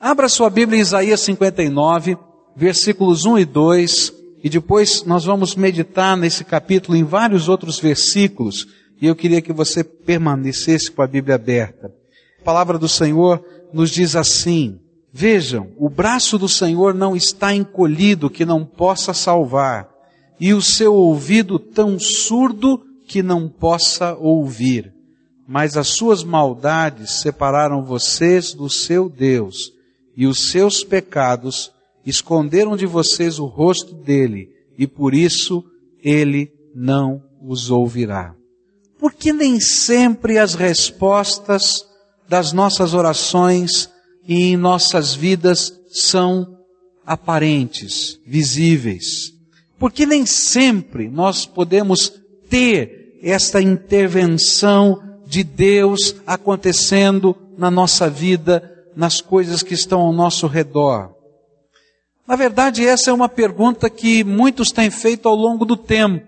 [0.00, 2.18] Abra sua Bíblia em Isaías 59,
[2.54, 4.12] versículos 1 e 2,
[4.44, 8.66] e depois nós vamos meditar nesse capítulo em vários outros versículos,
[9.00, 11.90] e eu queria que você permanecesse com a Bíblia aberta.
[12.40, 14.78] A palavra do Senhor nos diz assim:
[15.10, 19.88] Vejam, o braço do Senhor não está encolhido que não possa salvar,
[20.38, 24.92] e o seu ouvido tão surdo que não possa ouvir.
[25.48, 29.75] Mas as suas maldades separaram vocês do seu Deus,
[30.16, 31.70] e os seus pecados
[32.04, 34.48] esconderam de vocês o rosto dele,
[34.78, 35.64] e por isso
[36.02, 38.34] ele não os ouvirá.
[38.98, 41.84] Porque nem sempre as respostas
[42.28, 43.90] das nossas orações
[44.26, 46.56] e em nossas vidas são
[47.04, 49.32] aparentes, visíveis.
[49.78, 52.12] Porque nem sempre nós podemos
[52.48, 60.46] ter esta intervenção de Deus acontecendo na nossa vida, nas coisas que estão ao nosso
[60.46, 61.10] redor.
[62.26, 66.26] Na verdade, essa é uma pergunta que muitos têm feito ao longo do tempo.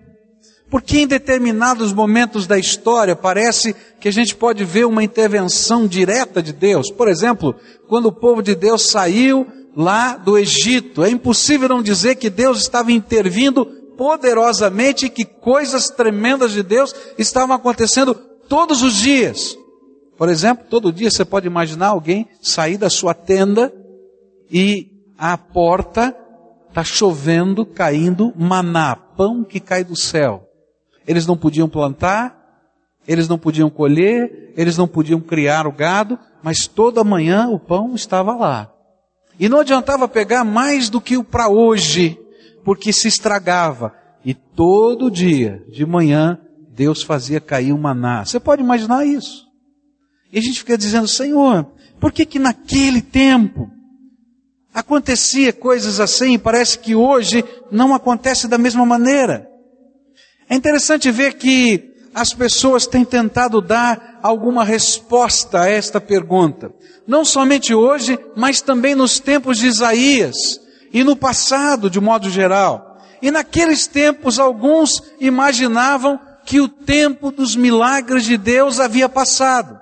[0.69, 6.43] Porque em determinados momentos da história parece que a gente pode ver uma intervenção direta
[6.43, 6.91] de Deus.
[6.91, 7.55] Por exemplo,
[7.87, 12.61] quando o povo de Deus saiu lá do Egito, é impossível não dizer que Deus
[12.61, 13.65] estava intervindo
[13.97, 18.13] poderosamente e que coisas tremendas de Deus estavam acontecendo
[18.47, 19.57] todos os dias.
[20.19, 23.73] Por exemplo, todo dia você pode imaginar alguém sair da sua tenda
[24.51, 26.13] e a porta
[26.67, 30.43] está chovendo, caindo maná, pão que cai do céu.
[31.07, 32.37] Eles não podiam plantar,
[33.07, 37.95] eles não podiam colher, eles não podiam criar o gado, mas toda manhã o pão
[37.95, 38.69] estava lá.
[39.39, 42.19] E não adiantava pegar mais do que o para hoje,
[42.65, 43.95] porque se estragava.
[44.25, 46.37] E todo dia, de manhã,
[46.71, 48.25] Deus fazia cair um maná.
[48.25, 49.48] Você pode imaginar isso?
[50.31, 51.65] E a gente fica dizendo, Senhor,
[51.99, 53.69] por que que naquele tempo
[54.73, 59.49] acontecia coisas assim e parece que hoje não acontece da mesma maneira?
[60.49, 66.73] É interessante ver que as pessoas têm tentado dar alguma resposta a esta pergunta.
[67.07, 70.59] Não somente hoje, mas também nos tempos de Isaías
[70.91, 72.97] e no passado, de modo geral.
[73.21, 79.79] E naqueles tempos, alguns imaginavam que o tempo dos milagres de Deus havia passado.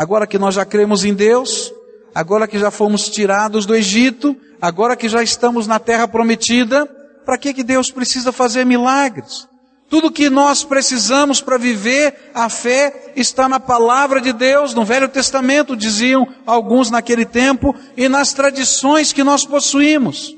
[0.00, 1.70] Agora que nós já cremos em Deus,
[2.14, 6.86] agora que já fomos tirados do Egito, agora que já estamos na terra prometida,
[7.26, 9.46] para que, que Deus precisa fazer milagres?
[9.90, 15.06] Tudo que nós precisamos para viver a fé está na palavra de Deus, no Velho
[15.06, 20.34] Testamento, diziam alguns naquele tempo, e nas tradições que nós possuímos.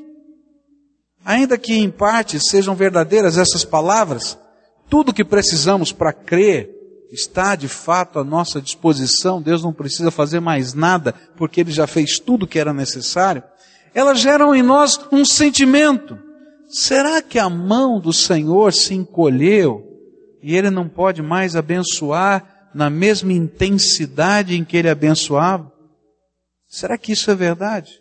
[1.24, 4.36] Ainda que em parte sejam verdadeiras essas palavras,
[4.90, 6.81] tudo que precisamos para crer
[7.12, 11.86] está de fato à nossa disposição, Deus não precisa fazer mais nada, porque Ele já
[11.86, 13.42] fez tudo que era necessário.
[13.94, 16.18] Elas geram em nós um sentimento
[16.72, 19.86] Será que a mão do Senhor se encolheu
[20.42, 25.70] e ele não pode mais abençoar na mesma intensidade em que ele abençoava?
[26.66, 28.00] Será que isso é verdade?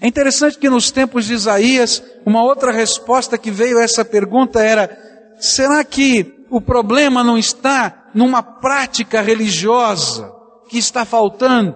[0.00, 4.62] É interessante que nos tempos de Isaías, uma outra resposta que veio a essa pergunta
[4.62, 10.30] era: será que o problema não está numa prática religiosa
[10.68, 11.74] que está faltando?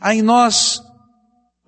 [0.00, 0.80] Aí nós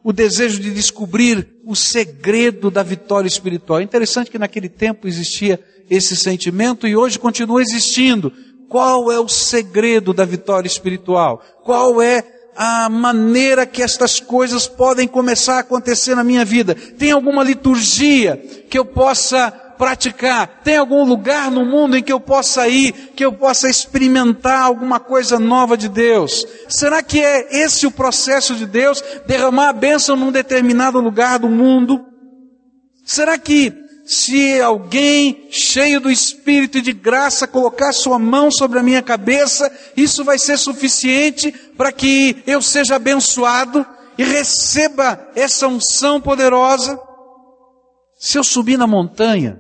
[0.05, 3.81] o desejo de descobrir o segredo da vitória espiritual.
[3.81, 5.59] É interessante que naquele tempo existia
[5.91, 8.33] esse sentimento e hoje continua existindo.
[8.69, 11.43] Qual é o segredo da vitória espiritual?
[11.65, 12.25] Qual é
[12.57, 16.77] a maneira que estas coisas podem começar a acontecer na minha vida?
[16.77, 18.37] Tem alguma liturgia
[18.71, 20.61] que eu possa praticar?
[20.63, 25.01] Tem algum lugar no mundo em que eu possa ir, que eu possa experimentar alguma
[25.01, 26.45] coisa nova de Deus?
[26.69, 31.49] Será que é esse o processo de Deus, derramar a bênção num determinado lugar do
[31.49, 32.05] mundo?
[33.07, 33.73] Será que
[34.05, 39.73] se alguém cheio do Espírito e de graça colocar sua mão sobre a minha cabeça,
[39.97, 43.87] isso vai ser suficiente para que eu seja abençoado
[44.19, 47.01] e receba essa unção poderosa?
[48.19, 49.60] Se eu subir na montanha,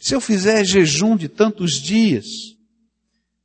[0.00, 2.24] se eu fizer jejum de tantos dias,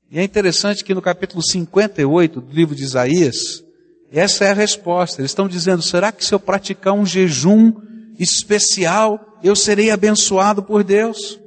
[0.09, 3.61] e é interessante que no capítulo 58 do livro de Isaías,
[4.09, 5.19] essa é a resposta.
[5.19, 7.73] Eles estão dizendo: será que se eu praticar um jejum
[8.17, 11.37] especial, eu serei abençoado por Deus?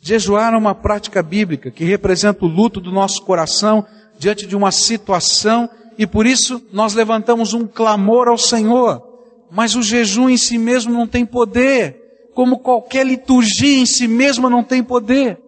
[0.00, 3.84] Jejuar é uma prática bíblica que representa o luto do nosso coração
[4.16, 9.02] diante de uma situação e por isso nós levantamos um clamor ao Senhor.
[9.50, 12.05] Mas o jejum em si mesmo não tem poder
[12.36, 15.40] como qualquer liturgia em si mesma não tem poder.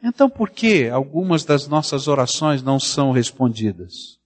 [0.00, 4.20] Então por que algumas das nossas orações não são respondidas?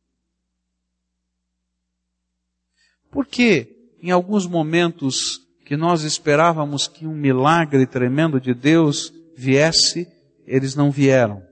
[3.10, 10.06] Por que em alguns momentos que nós esperávamos que um milagre tremendo de Deus viesse,
[10.46, 11.42] eles não vieram?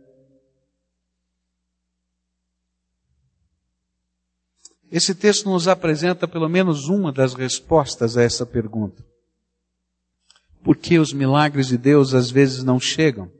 [4.93, 9.16] Esse texto nos apresenta pelo menos uma das respostas a essa pergunta.
[10.67, 13.31] Por que os milagres de Deus às vezes não chegam?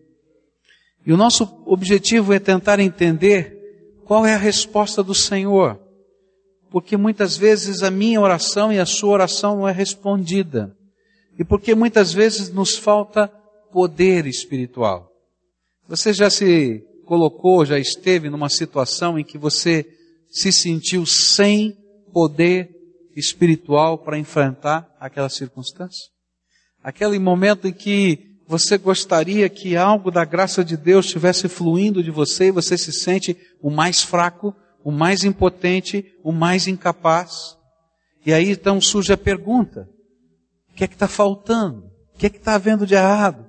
[1.05, 3.53] E o nosso objetivo é tentar entender
[4.05, 5.77] qual é a resposta do Senhor.
[6.71, 10.73] Porque muitas vezes a minha oração e a sua oração não é respondida.
[11.37, 13.27] E porque muitas vezes nos falta
[13.73, 15.11] poder espiritual.
[15.89, 19.85] Você já se colocou, já esteve numa situação em que você
[20.31, 21.77] se sentiu sem
[22.13, 22.71] poder
[23.17, 26.15] espiritual para enfrentar aquela circunstância?
[26.87, 32.13] Aquele momento em que você gostaria que algo da graça de Deus estivesse fluindo de
[32.13, 34.55] você e você se sente o mais fraco,
[34.85, 37.57] o mais impotente, o mais incapaz.
[38.25, 39.89] E aí então surge a pergunta:
[40.71, 41.91] o que é que está faltando?
[42.15, 43.45] O que é que está havendo de errado?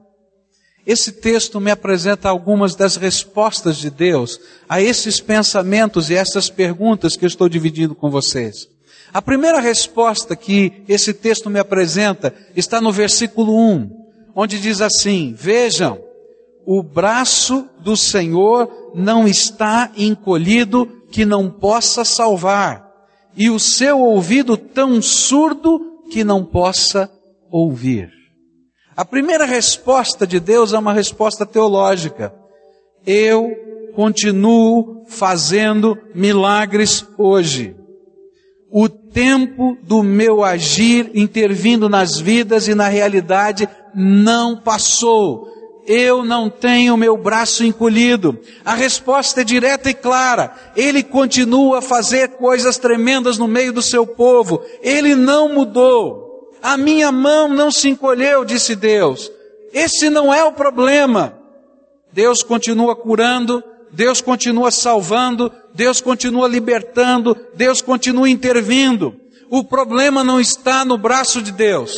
[0.83, 7.15] Esse texto me apresenta algumas das respostas de Deus a esses pensamentos e essas perguntas
[7.15, 8.67] que eu estou dividindo com vocês.
[9.13, 14.07] A primeira resposta que esse texto me apresenta está no versículo 1
[14.39, 15.99] onde diz assim: Vejam,
[16.63, 22.87] o braço do Senhor não está encolhido que não possa salvar,
[23.35, 27.09] e o seu ouvido tão surdo que não possa
[27.49, 28.11] ouvir.
[28.95, 32.33] A primeira resposta de Deus é uma resposta teológica.
[33.05, 33.51] Eu
[33.95, 37.75] continuo fazendo milagres hoje.
[38.69, 45.47] O tempo do meu agir intervindo nas vidas e na realidade não passou.
[45.87, 48.37] Eu não tenho meu braço encolhido.
[48.65, 50.53] A resposta é direta e clara.
[50.75, 54.61] Ele continua a fazer coisas tremendas no meio do seu povo.
[54.81, 56.51] Ele não mudou.
[56.61, 59.31] A minha mão não se encolheu, disse Deus.
[59.71, 61.39] Esse não é o problema.
[62.11, 69.19] Deus continua curando, Deus continua salvando, Deus continua libertando, Deus continua intervindo.
[69.49, 71.97] O problema não está no braço de Deus.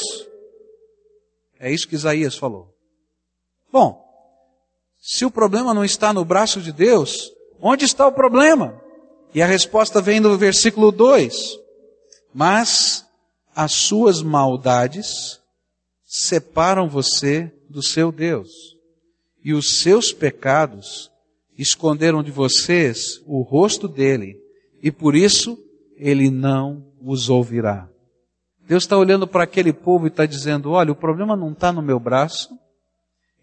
[1.60, 2.74] É isso que Isaías falou.
[3.72, 4.04] Bom,
[5.02, 7.32] se o problema não está no braço de Deus,
[7.62, 8.80] onde está o problema?
[9.34, 11.60] E a resposta vem do versículo 2.
[12.34, 13.06] Mas
[13.56, 15.40] as suas maldades
[16.06, 18.50] separam você do seu Deus,
[19.44, 21.12] e os seus pecados
[21.62, 24.38] esconderam de vocês o rosto dele,
[24.82, 25.58] e por isso
[25.98, 27.90] ele não os ouvirá.
[28.66, 31.82] Deus está olhando para aquele povo e está dizendo: olha, o problema não está no
[31.82, 32.50] meu braço,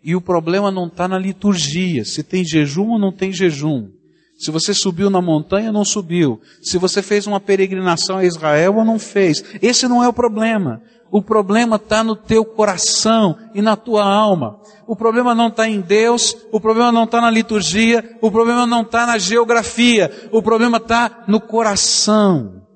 [0.02, 3.90] e o problema não está na liturgia, se tem jejum ou não tem jejum.
[4.36, 6.40] Se você subiu na montanha ou não subiu.
[6.60, 9.42] Se você fez uma peregrinação a Israel ou não fez.
[9.62, 10.82] Esse não é o problema.
[11.10, 14.60] O problema está no teu coração e na tua alma.
[14.86, 18.82] O problema não está em Deus, o problema não está na liturgia, o problema não
[18.82, 22.66] está na geografia, o problema está no coração,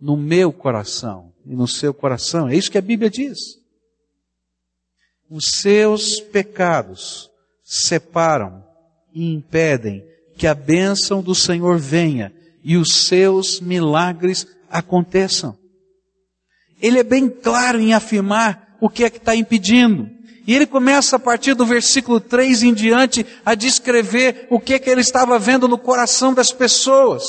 [0.00, 2.48] no meu coração e no seu coração.
[2.48, 3.38] É isso que a Bíblia diz.
[5.28, 7.30] Os seus pecados
[7.62, 8.64] separam
[9.12, 10.04] e impedem
[10.36, 15.56] que a bênção do Senhor venha e os seus milagres aconteçam.
[16.80, 20.08] Ele é bem claro em afirmar o que é que está impedindo.
[20.46, 24.78] E ele começa a partir do versículo 3 em diante a descrever o que é
[24.78, 27.24] que ele estava vendo no coração das pessoas.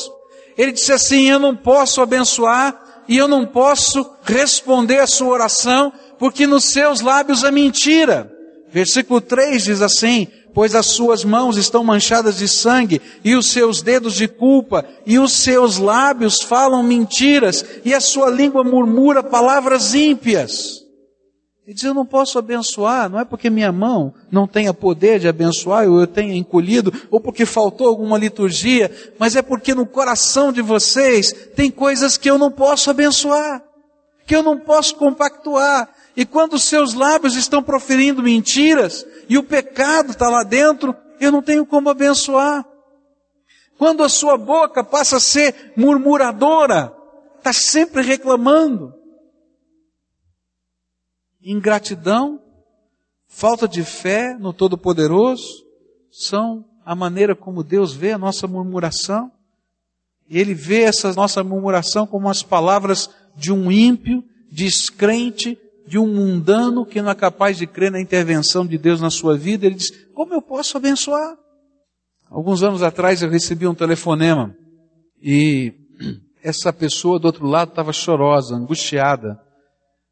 [0.57, 5.91] Ele disse assim: Eu não posso abençoar e eu não posso responder a sua oração,
[6.19, 8.31] porque nos seus lábios é mentira.
[8.69, 13.83] Versículo 3 diz assim: Pois as suas mãos estão manchadas de sangue, e os seus
[13.83, 19.93] dedos de culpa, e os seus lábios falam mentiras, e a sua língua murmura palavras
[19.93, 20.83] ímpias.
[21.63, 25.27] Ele diz, eu não posso abençoar, não é porque minha mão não tenha poder de
[25.27, 30.51] abençoar, ou eu tenha encolhido, ou porque faltou alguma liturgia, mas é porque no coração
[30.51, 33.61] de vocês tem coisas que eu não posso abençoar,
[34.25, 35.87] que eu não posso compactuar.
[36.17, 41.43] E quando seus lábios estão proferindo mentiras, e o pecado está lá dentro, eu não
[41.43, 42.67] tenho como abençoar.
[43.77, 46.91] Quando a sua boca passa a ser murmuradora,
[47.37, 48.95] está sempre reclamando,
[51.39, 52.41] ingratidão,
[53.27, 55.63] falta de fé no Todo-Poderoso,
[56.11, 59.31] são a maneira como Deus vê a nossa murmuração.
[60.27, 65.55] Ele vê essa nossa murmuração como as palavras de um ímpio, descrente,
[65.87, 69.37] de um mundano que não é capaz de crer na intervenção de Deus na sua
[69.37, 69.65] vida.
[69.65, 71.37] Ele diz: Como eu posso abençoar?
[72.29, 74.53] Alguns anos atrás eu recebi um telefonema
[75.21, 75.73] e
[76.43, 79.39] essa pessoa do outro lado estava chorosa, angustiada,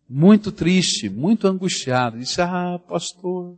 [0.09, 2.17] muito triste, muito angustiada.
[2.17, 3.57] Disse: Ah, pastor,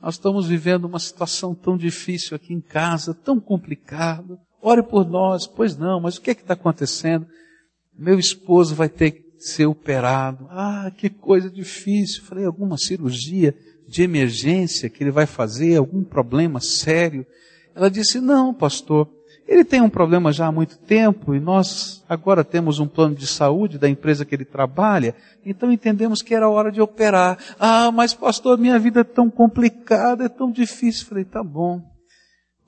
[0.00, 4.38] nós estamos vivendo uma situação tão difícil aqui em casa, tão complicado.
[4.60, 5.46] Ore por nós.
[5.46, 7.26] Pois não, mas o que é que está acontecendo?
[7.96, 9.10] Meu esposo vai ter
[9.46, 10.46] ser operado.
[10.50, 12.22] Ah, que coisa difícil.
[12.22, 13.54] Falei, alguma cirurgia
[13.86, 17.26] de emergência que ele vai fazer, algum problema sério.
[17.74, 19.08] Ela disse, não, pastor,
[19.46, 23.26] ele tem um problema já há muito tempo e nós agora temos um plano de
[23.26, 27.38] saúde da empresa que ele trabalha, então entendemos que era hora de operar.
[27.58, 31.06] Ah, mas pastor, minha vida é tão complicada, é tão difícil.
[31.06, 31.82] Falei, tá bom.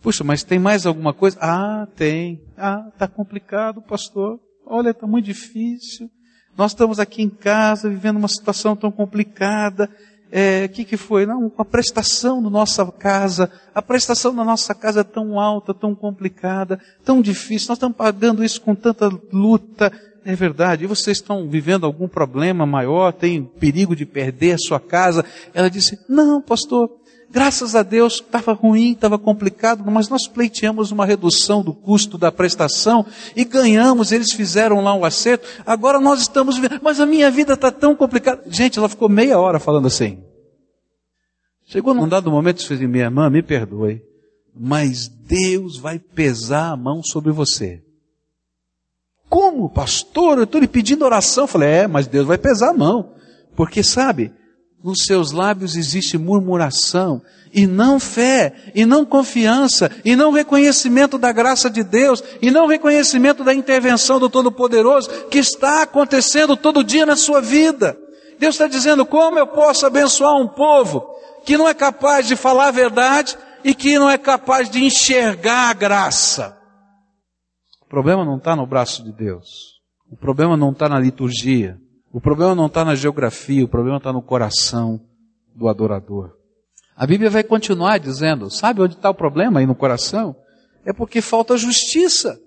[0.02, 1.38] Puxa, mas tem mais alguma coisa?
[1.40, 2.43] Ah, tem.
[2.57, 4.38] Ah, tá complicado, pastor.
[4.66, 6.11] Olha, tá muito difícil.
[6.57, 9.91] Nós estamos aqui em casa vivendo uma situação tão complicada
[10.37, 11.25] é, que, que foi?
[11.25, 15.95] Não, a prestação da nossa casa, a prestação da nossa casa é tão alta, tão
[15.95, 19.93] complicada, tão difícil, nós estamos pagando isso com tanta luta.
[20.25, 24.81] É verdade, e vocês estão vivendo algum problema maior, tem perigo de perder a sua
[24.81, 25.25] casa?
[25.53, 26.91] Ela disse, não, pastor,
[27.35, 32.31] Graças a Deus, estava ruim, estava complicado, mas nós pleiteamos uma redução do custo da
[32.31, 37.29] prestação e ganhamos, eles fizeram lá um acerto, agora nós estamos vivendo, mas a minha
[37.33, 38.45] vida está tão complicada.
[38.47, 40.23] Gente, ela ficou meia hora falando assim.
[41.67, 44.00] Chegou num dado momento e disse, minha irmã, me perdoe,
[44.55, 47.83] mas Deus vai pesar a mão sobre você.
[49.29, 50.38] Como, pastor?
[50.38, 51.45] Eu estou lhe pedindo oração.
[51.45, 53.14] Eu falei, é, mas Deus vai pesar a mão.
[53.57, 54.33] Porque sabe,
[54.85, 57.23] nos seus lábios existe murmuração,
[57.55, 62.67] e não fé, e não confiança, e não reconhecimento da graça de Deus, e não
[62.67, 67.97] reconhecimento da intervenção do Todo-Poderoso que está acontecendo todo dia na sua vida.
[68.38, 71.03] Deus está dizendo: como eu posso abençoar um povo
[71.47, 75.71] que não é capaz de falar a verdade e que não é capaz de enxergar
[75.71, 76.59] a graça?
[77.81, 81.79] O problema não está no braço de Deus, o problema não está na liturgia,
[82.14, 85.00] o problema não está na geografia, o problema está no coração
[85.52, 86.30] do adorador.
[86.97, 90.37] A Bíblia vai continuar dizendo: sabe onde está o problema aí no coração?
[90.87, 92.38] É porque falta justiça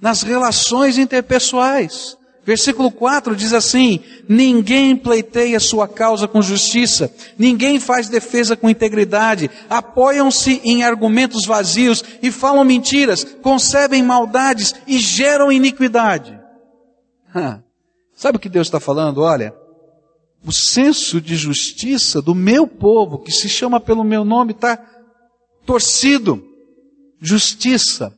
[0.00, 2.16] nas relações interpessoais.
[2.42, 9.50] Versículo 4 diz assim: Ninguém pleiteia sua causa com justiça, ninguém faz defesa com integridade,
[9.68, 16.40] apoiam-se em argumentos vazios e falam mentiras, concebem maldades e geram iniquidade.
[18.22, 19.22] Sabe o que Deus está falando?
[19.22, 19.52] Olha,
[20.46, 24.76] o senso de justiça do meu povo, que se chama pelo meu nome, está
[25.66, 26.40] torcido.
[27.20, 28.16] Justiça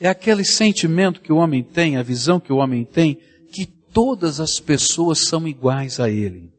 [0.00, 3.16] é aquele sentimento que o homem tem, a visão que o homem tem,
[3.52, 6.50] que todas as pessoas são iguais a ele.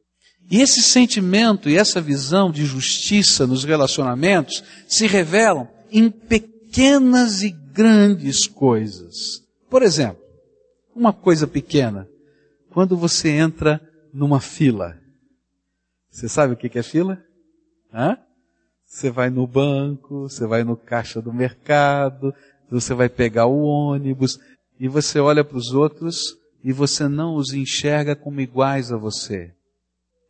[0.49, 7.49] E esse sentimento e essa visão de justiça nos relacionamentos se revelam em pequenas e
[7.49, 9.41] grandes coisas.
[9.69, 10.23] Por exemplo,
[10.95, 12.07] uma coisa pequena.
[12.75, 13.79] Quando você entra
[14.13, 14.99] numa fila,
[16.11, 17.23] você sabe o que é fila?
[17.93, 18.17] Hã?
[18.85, 22.33] Você vai no banco, você vai no caixa do mercado,
[22.69, 24.37] você vai pegar o ônibus,
[24.77, 29.53] e você olha para os outros e você não os enxerga como iguais a você.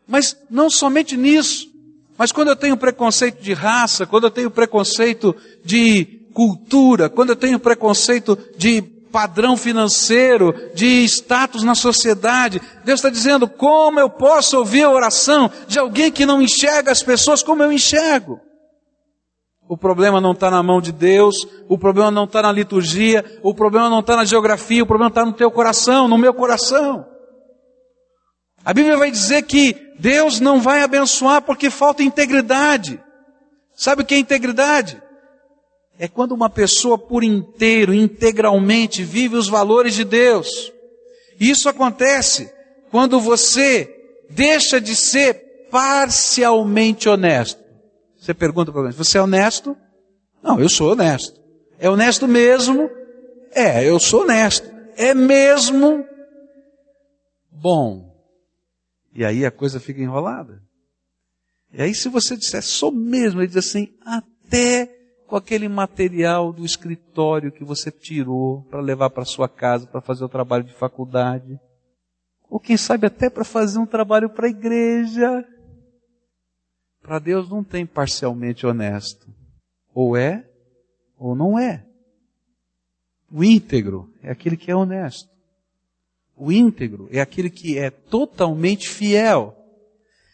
[0.08, 1.68] Mas não somente nisso,
[2.16, 7.36] mas quando eu tenho preconceito de raça, quando eu tenho preconceito de cultura, quando eu
[7.36, 12.62] tenho preconceito de padrão financeiro, de status na sociedade.
[12.84, 17.02] Deus está dizendo: como eu posso ouvir a oração de alguém que não enxerga as
[17.02, 18.42] pessoas como eu enxergo?
[19.70, 23.56] O problema não está na mão de Deus, o problema não está na liturgia, o
[23.56, 27.06] problema não está na geografia, o problema está no teu coração, no meu coração.
[28.66, 33.02] A Bíblia vai dizer que Deus não vai abençoar porque falta integridade.
[33.74, 35.02] Sabe o que é integridade?
[35.98, 40.72] É quando uma pessoa por inteiro, integralmente vive os valores de Deus.
[41.40, 42.52] Isso acontece
[42.92, 43.92] quando você
[44.30, 47.64] deixa de ser parcialmente honesto.
[48.20, 49.76] Você pergunta para mim, você é honesto?
[50.42, 51.40] Não, eu sou honesto.
[51.80, 52.90] É honesto mesmo?
[53.52, 54.70] É, eu sou honesto.
[54.98, 56.06] É mesmo
[57.52, 58.14] bom.
[59.14, 60.62] E aí a coisa fica enrolada.
[61.74, 64.95] E aí se você disser, sou mesmo, ele diz assim, até
[65.28, 70.24] com aquele material do escritório que você tirou para levar para sua casa para fazer
[70.24, 71.60] o trabalho de faculdade.
[72.50, 75.46] Ou quem sabe até para fazer um trabalho para a igreja.
[77.02, 79.28] Para Deus não tem parcialmente honesto.
[79.94, 80.48] Ou é,
[81.18, 81.86] ou não é.
[83.32, 85.30] O íntegro é aquele que é honesto.
[86.38, 89.56] O íntegro é aquele que é totalmente fiel.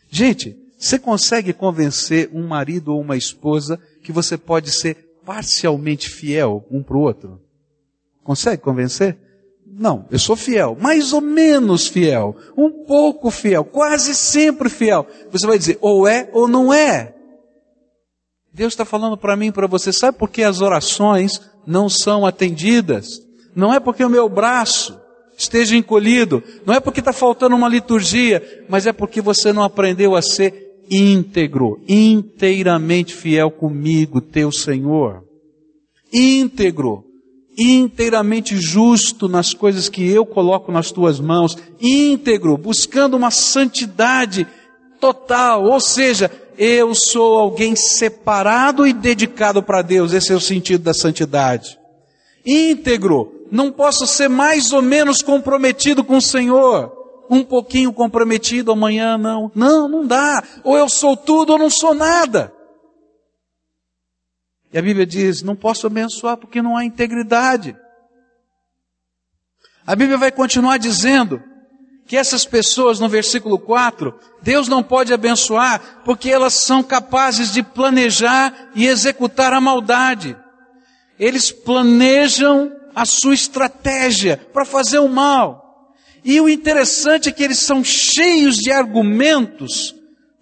[0.10, 6.66] Gente, você consegue convencer um marido ou uma esposa que você pode ser parcialmente fiel
[6.70, 7.42] um para o outro?
[8.24, 9.18] Consegue convencer?
[9.66, 15.08] Não, eu sou fiel, mais ou menos fiel, um pouco fiel, quase sempre fiel.
[15.32, 17.16] Você vai dizer, ou é ou não é.
[18.54, 22.26] Deus está falando para mim e para você, sabe por que as orações não são
[22.26, 23.08] atendidas?
[23.56, 25.00] Não é porque o meu braço
[25.38, 30.16] esteja encolhido, não é porque está faltando uma liturgia, mas é porque você não aprendeu
[30.16, 35.24] a ser íntegro, inteiramente fiel comigo, teu Senhor.
[36.12, 37.06] Íntegro,
[37.58, 44.46] inteiramente justo nas coisas que eu coloco nas tuas mãos, íntegro, buscando uma santidade
[45.00, 50.84] total, ou seja, eu sou alguém separado e dedicado para Deus, esse é o sentido
[50.84, 51.80] da santidade.
[52.46, 57.01] Íntegro, não posso ser mais ou menos comprometido com o Senhor,
[57.32, 59.50] um pouquinho comprometido, amanhã não.
[59.56, 60.44] Não, não dá.
[60.66, 62.54] Ou eu sou tudo ou não sou nada.
[64.74, 67.76] E a Bíblia diz: não posso abençoar porque não há integridade.
[69.88, 71.42] A Bíblia vai continuar dizendo
[72.06, 77.64] que essas pessoas, no versículo 4, Deus não pode abençoar porque elas são capazes de
[77.64, 80.38] planejar e executar a maldade.
[81.18, 85.61] Eles planejam a sua estratégia para fazer o mal.
[86.24, 89.96] E o interessante é que eles são cheios de argumentos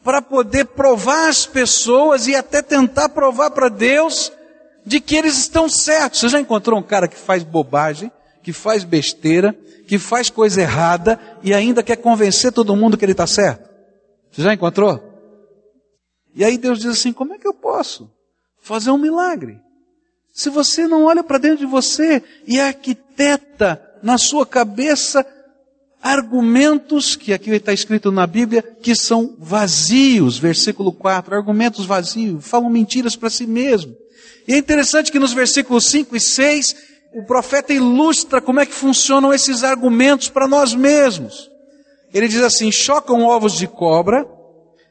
[0.04, 4.32] para poder provar às pessoas e até tentar provar para Deus
[4.86, 6.20] de que eles estão certos.
[6.20, 9.56] Você já encontrou um cara que faz bobagem, que faz besteira,
[9.88, 13.70] que faz coisa errada e ainda quer convencer todo mundo que ele está certo?
[14.32, 15.02] Você já encontrou?
[16.36, 18.10] E aí Deus diz assim: como é que eu posso
[18.62, 19.60] fazer um milagre?
[20.34, 25.26] Se você não olha para dentro de você e arquiteta na sua cabeça
[26.02, 32.70] argumentos, que aqui está escrito na Bíblia, que são vazios, versículo 4, argumentos vazios, falam
[32.70, 33.96] mentiras para si mesmo.
[34.48, 36.76] E é interessante que nos versículos 5 e 6,
[37.14, 41.50] o profeta ilustra como é que funcionam esses argumentos para nós mesmos.
[42.14, 44.26] Ele diz assim: chocam ovos de cobra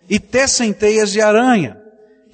[0.08, 1.76] e tecem teias de aranha.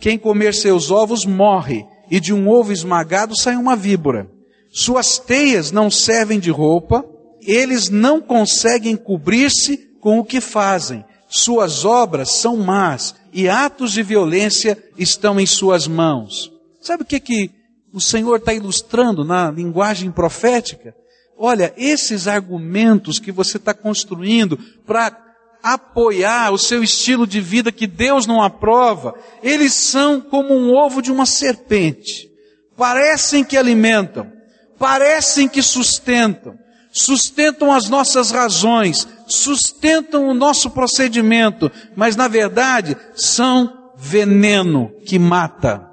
[0.00, 4.28] Quem comer seus ovos morre, e de um ovo esmagado sai uma víbora.
[4.70, 7.04] Suas teias não servem de roupa,
[7.46, 11.04] eles não conseguem cobrir-se com o que fazem.
[11.28, 16.52] Suas obras são más e atos de violência estão em suas mãos.
[16.80, 17.50] Sabe o que, que
[17.92, 20.94] o Senhor está ilustrando na linguagem profética?
[21.36, 25.24] Olha, esses argumentos que você está construindo para
[25.62, 31.00] apoiar o seu estilo de vida que Deus não aprova, eles são como um ovo
[31.00, 32.30] de uma serpente.
[32.76, 34.30] Parecem que alimentam,
[34.78, 36.58] parecem que sustentam,
[36.94, 45.90] sustentam as nossas razões, sustentam o nosso procedimento, mas na verdade são veneno que mata.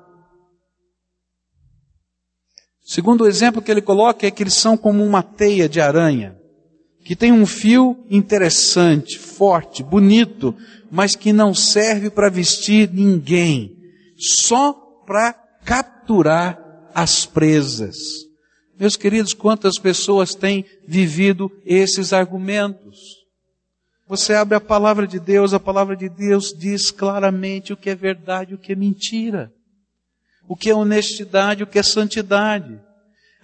[2.86, 6.36] Segundo o exemplo que ele coloca é que eles são como uma teia de aranha,
[7.04, 10.56] que tem um fio interessante, forte, bonito,
[10.92, 13.76] mas que não serve para vestir ninguém,
[14.18, 14.74] só
[15.06, 15.34] para
[15.64, 16.60] capturar
[16.94, 17.98] as presas.
[18.82, 22.98] Meus queridos, quantas pessoas têm vivido esses argumentos?
[24.08, 27.96] Você abre a palavra de Deus, a palavra de Deus diz claramente o que é
[27.96, 29.54] verdade, o que é mentira.
[30.48, 32.82] O que é honestidade, o que é santidade.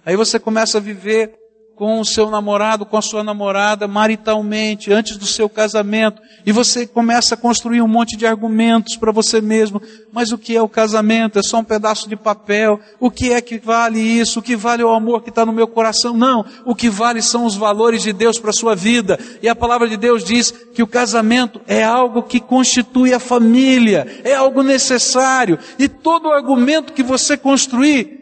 [0.04, 1.37] Aí você começa a viver
[1.78, 6.84] com o seu namorado, com a sua namorada, maritalmente, antes do seu casamento, e você
[6.88, 9.80] começa a construir um monte de argumentos para você mesmo.
[10.12, 11.38] Mas o que é o casamento?
[11.38, 12.80] É só um pedaço de papel.
[12.98, 14.40] O que é que vale isso?
[14.40, 16.16] O que vale o amor que está no meu coração?
[16.16, 16.44] Não.
[16.64, 19.18] O que vale são os valores de Deus para a sua vida.
[19.40, 24.20] E a palavra de Deus diz que o casamento é algo que constitui a família,
[24.24, 25.58] é algo necessário.
[25.78, 28.18] E todo argumento que você construir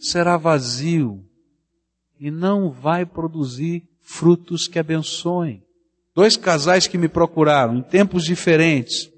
[0.00, 1.25] será vazio
[2.18, 5.62] e não vai produzir frutos que abençoem.
[6.14, 9.10] Dois casais que me procuraram em tempos diferentes,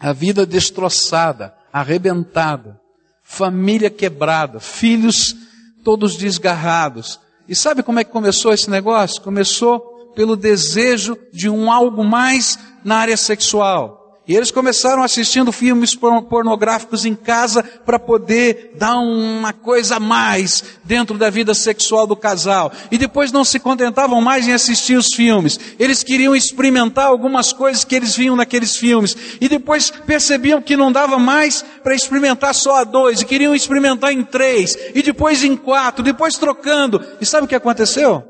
[0.00, 2.80] a vida destroçada, arrebentada,
[3.22, 5.36] família quebrada, filhos
[5.84, 7.20] todos desgarrados.
[7.48, 9.22] E sabe como é que começou esse negócio?
[9.22, 14.07] Começou pelo desejo de um algo mais na área sexual.
[14.28, 20.62] E eles começaram assistindo filmes pornográficos em casa para poder dar uma coisa a mais
[20.84, 22.70] dentro da vida sexual do casal.
[22.90, 25.58] E depois não se contentavam mais em assistir os filmes.
[25.78, 29.16] Eles queriam experimentar algumas coisas que eles viam naqueles filmes.
[29.40, 33.22] E depois percebiam que não dava mais para experimentar só a dois.
[33.22, 34.76] E queriam experimentar em três.
[34.94, 36.04] E depois em quatro.
[36.04, 37.02] Depois trocando.
[37.18, 38.22] E sabe o que aconteceu?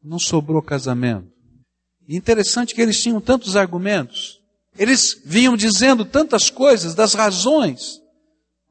[0.00, 1.26] Não sobrou casamento.
[2.08, 4.43] E interessante que eles tinham tantos argumentos
[4.78, 8.00] Eles vinham dizendo tantas coisas, das razões.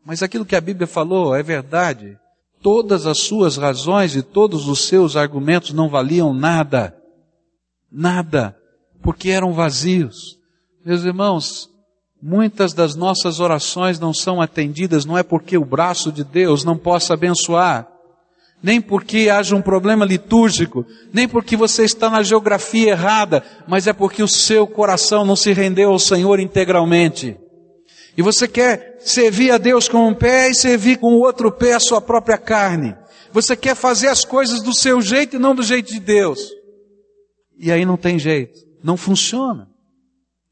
[0.05, 2.17] Mas aquilo que a Bíblia falou é verdade.
[2.61, 6.95] Todas as suas razões e todos os seus argumentos não valiam nada.
[7.91, 8.57] Nada.
[9.01, 10.37] Porque eram vazios.
[10.85, 11.69] Meus irmãos,
[12.21, 16.77] muitas das nossas orações não são atendidas, não é porque o braço de Deus não
[16.77, 17.92] possa abençoar
[18.63, 23.93] nem porque haja um problema litúrgico, nem porque você está na geografia errada, mas é
[23.93, 27.37] porque o seu coração não se rendeu ao Senhor integralmente.
[28.15, 31.73] E você quer servir a Deus com um pé e servir com o outro pé
[31.73, 32.95] a sua própria carne.
[33.33, 36.39] Você quer fazer as coisas do seu jeito e não do jeito de Deus.
[37.59, 38.59] E aí não tem jeito.
[38.81, 39.67] Não funciona.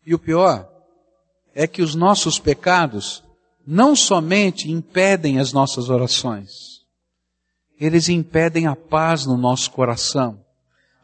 [0.06, 0.68] E o pior
[1.54, 3.24] é que os nossos pecados
[3.66, 6.71] não somente impedem as nossas orações,
[7.82, 10.40] eles impedem a paz no nosso coração.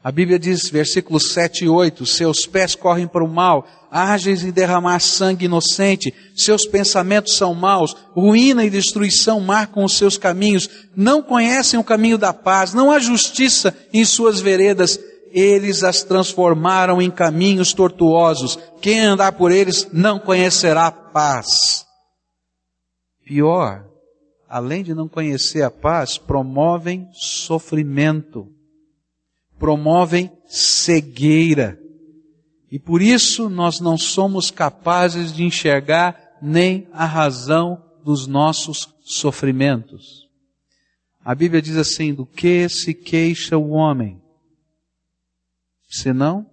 [0.04, 4.52] A Bíblia diz, versículos 7 e 8, seus pés correm para o mal, ágeis em
[4.52, 11.24] derramar sangue inocente, seus pensamentos são maus, ruína e destruição marcam os seus caminhos, não
[11.24, 15.00] conhecem o caminho da paz, não há justiça em suas veredas,
[15.32, 21.88] eles as transformaram em caminhos tortuosos, quem andar por eles não conhecerá paz.
[23.26, 23.84] Pior,
[24.48, 28.52] além de não conhecer a paz, promovem sofrimento,
[29.60, 31.80] promovem cegueira.
[32.72, 40.28] E por isso nós não somos capazes de enxergar nem a razão dos nossos sofrimentos.
[41.24, 44.22] A Bíblia diz assim: do que se queixa o homem?
[45.90, 46.50] Senão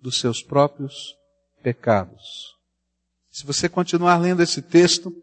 [0.00, 1.16] dos seus próprios
[1.62, 2.56] pecados.
[3.30, 5.14] Se você continuar lendo esse texto,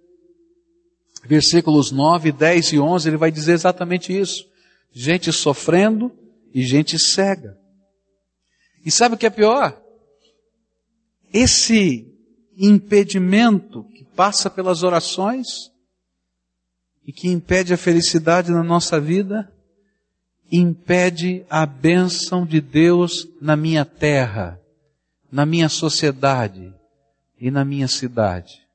[1.25, 4.47] versículos 9, 10 e 11, ele vai dizer exatamente isso.
[4.91, 6.11] Gente sofrendo
[6.53, 7.57] e gente cega.
[8.85, 9.81] E sabe o que é pior?
[11.33, 12.07] Esse
[12.57, 15.71] impedimento que passa pelas orações
[17.05, 19.51] e que impede a felicidade na nossa vida,
[20.51, 24.59] impede a bênção de Deus na minha terra,
[25.31, 26.73] na minha sociedade
[27.39, 28.65] e na minha cidade.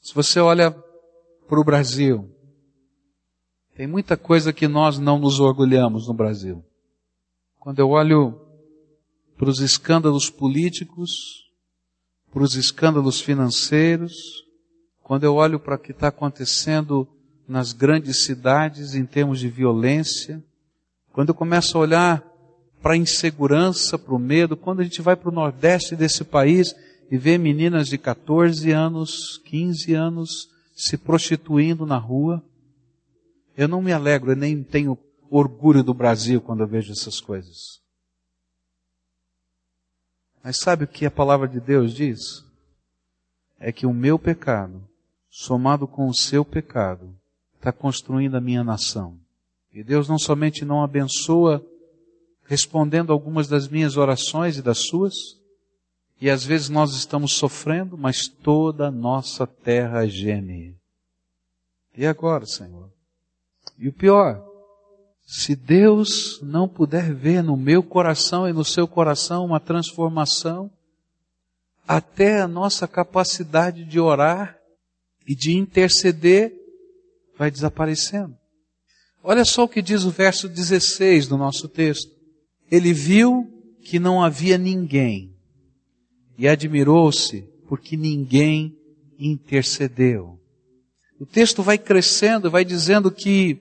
[0.00, 0.74] Se você olha
[1.50, 2.30] para o Brasil.
[3.74, 6.64] Tem muita coisa que nós não nos orgulhamos no Brasil.
[7.58, 8.40] Quando eu olho
[9.36, 11.10] para os escândalos políticos,
[12.32, 14.12] para os escândalos financeiros,
[15.02, 17.08] quando eu olho para o que está acontecendo
[17.48, 20.40] nas grandes cidades em termos de violência,
[21.12, 22.24] quando eu começo a olhar
[22.80, 26.76] para a insegurança, para o medo, quando a gente vai para o nordeste desse país
[27.10, 30.49] e vê meninas de 14 anos, 15 anos,
[30.80, 32.42] se prostituindo na rua.
[33.56, 34.98] Eu não me alegro, eu nem tenho
[35.30, 37.80] orgulho do Brasil quando eu vejo essas coisas.
[40.42, 42.44] Mas sabe o que a palavra de Deus diz?
[43.58, 44.82] É que o meu pecado,
[45.28, 47.14] somado com o seu pecado,
[47.56, 49.20] está construindo a minha nação.
[49.70, 51.64] E Deus não somente não abençoa
[52.46, 55.39] respondendo algumas das minhas orações e das suas,
[56.20, 60.76] e às vezes nós estamos sofrendo, mas toda a nossa terra geme.
[61.96, 62.92] E agora, Senhor?
[63.78, 64.44] E o pior,
[65.26, 70.70] se Deus não puder ver no meu coração e no seu coração uma transformação,
[71.88, 74.58] até a nossa capacidade de orar
[75.26, 76.52] e de interceder
[77.36, 78.36] vai desaparecendo.
[79.22, 82.10] Olha só o que diz o verso 16 do nosso texto.
[82.70, 83.50] Ele viu
[83.82, 85.34] que não havia ninguém
[86.40, 88.74] e admirou-se porque ninguém
[89.18, 90.40] intercedeu.
[91.20, 93.60] O texto vai crescendo, vai dizendo que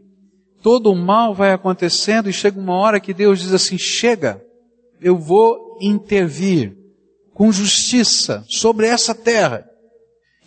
[0.64, 4.42] todo o mal vai acontecendo e chega uma hora que Deus diz assim: chega,
[5.02, 6.74] eu vou intervir
[7.34, 9.70] com justiça sobre essa terra.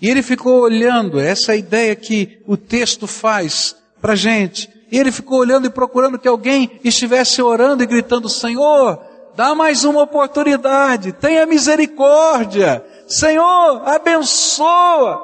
[0.00, 4.70] E ele ficou olhando, essa ideia que o texto faz para gente.
[4.90, 9.84] E ele ficou olhando e procurando que alguém estivesse orando e gritando: Senhor, Dá mais
[9.84, 11.12] uma oportunidade.
[11.12, 12.84] Tenha misericórdia.
[13.08, 15.20] Senhor, abençoa.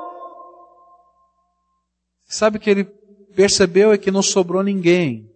[2.27, 5.31] Sabe o que ele percebeu é que não sobrou ninguém.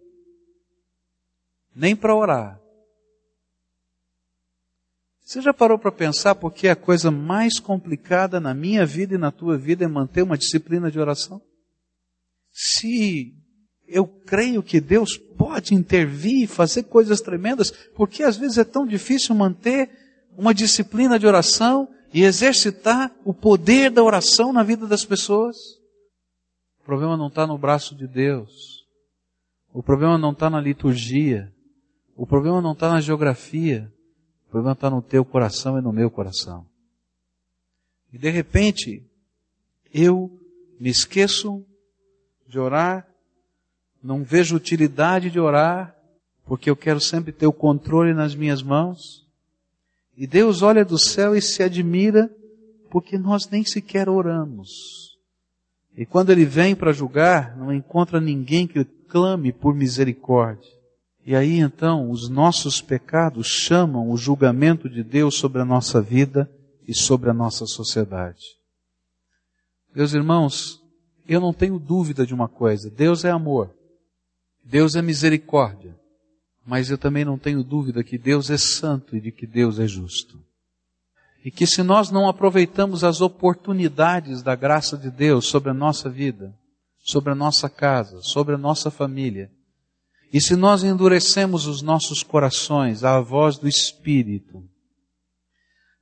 [1.75, 2.59] Nem para orar.
[5.23, 9.31] Você já parou para pensar porque a coisa mais complicada na minha vida e na
[9.31, 11.41] tua vida é manter uma disciplina de oração?
[12.51, 13.33] Se
[13.87, 18.85] eu creio que Deus pode intervir e fazer coisas tremendas, porque às vezes é tão
[18.85, 19.89] difícil manter
[20.37, 25.57] uma disciplina de oração e exercitar o poder da oração na vida das pessoas.
[26.81, 28.85] O problema não está no braço de Deus.
[29.73, 31.51] O problema não está na liturgia.
[32.15, 33.91] O problema não está na geografia.
[34.47, 36.67] O problema está no teu coração e no meu coração.
[38.11, 39.03] E de repente,
[39.91, 40.29] eu
[40.79, 41.65] me esqueço
[42.47, 43.07] de orar,
[44.03, 45.95] não vejo utilidade de orar,
[46.45, 49.25] porque eu quero sempre ter o controle nas minhas mãos.
[50.17, 52.29] E Deus olha do céu e se admira
[52.89, 55.17] porque nós nem sequer oramos.
[55.95, 60.69] E quando ele vem para julgar, não encontra ninguém que clame por misericórdia.
[61.25, 66.51] E aí então os nossos pecados chamam o julgamento de Deus sobre a nossa vida
[66.85, 68.43] e sobre a nossa sociedade.
[69.95, 70.81] Meus irmãos,
[71.27, 73.73] eu não tenho dúvida de uma coisa: Deus é amor,
[74.63, 75.95] Deus é misericórdia,
[76.65, 79.87] mas eu também não tenho dúvida que Deus é santo e de que Deus é
[79.87, 80.39] justo.
[81.43, 86.09] E que se nós não aproveitamos as oportunidades da graça de Deus sobre a nossa
[86.09, 86.55] vida,
[86.99, 89.51] sobre a nossa casa, sobre a nossa família,
[90.31, 94.63] e se nós endurecemos os nossos corações à voz do Espírito,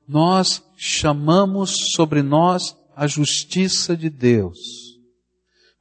[0.07, 4.90] nós chamamos sobre nós a justiça de Deus.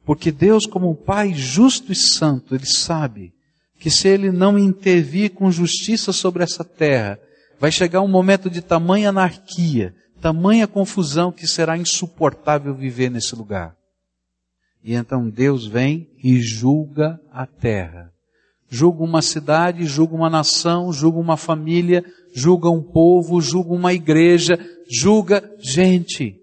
[0.04, 3.32] Porque Deus, como um Pai justo e santo, Ele sabe
[3.78, 7.18] que se Ele não intervir com justiça sobre essa terra,
[7.58, 13.76] vai chegar um momento de tamanha anarquia, tamanha confusão que será insuportável viver nesse lugar.
[14.82, 18.10] E então Deus vem e julga a terra
[18.70, 24.56] julga uma cidade, julga uma nação, julga uma família, julga um povo, julga uma igreja,
[24.88, 26.40] julga gente.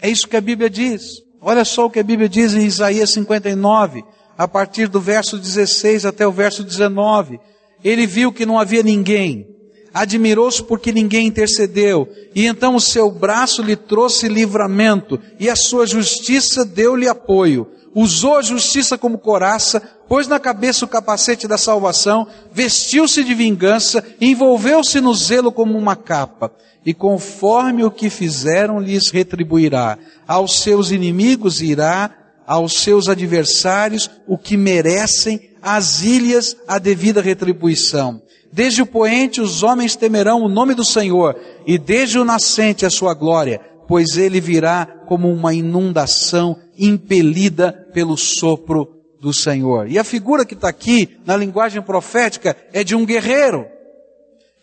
[0.00, 1.22] É isso que a Bíblia diz.
[1.40, 4.04] Olha só o que a Bíblia diz em Isaías 59,
[4.36, 7.38] a partir do verso 16 até o verso 19.
[7.84, 9.46] Ele viu que não havia ninguém,
[9.92, 15.86] admirou-se porque ninguém intercedeu, e então o seu braço lhe trouxe livramento, e a sua
[15.86, 22.26] justiça deu-lhe apoio usou a justiça como coraça, pôs na cabeça o capacete da salvação,
[22.52, 26.52] vestiu-se de vingança, envolveu-se no zelo como uma capa,
[26.84, 29.96] e conforme o que fizeram lhes retribuirá.
[30.28, 32.10] Aos seus inimigos irá,
[32.46, 38.20] aos seus adversários o que merecem, às ilhas a devida retribuição.
[38.52, 41.34] Desde o poente os homens temerão o nome do Senhor,
[41.66, 48.14] e desde o nascente a sua glória pois ele virá como uma inundação impelida pelo
[48.14, 49.90] sopro do Senhor.
[49.90, 53.66] E a figura que está aqui na linguagem profética é de um guerreiro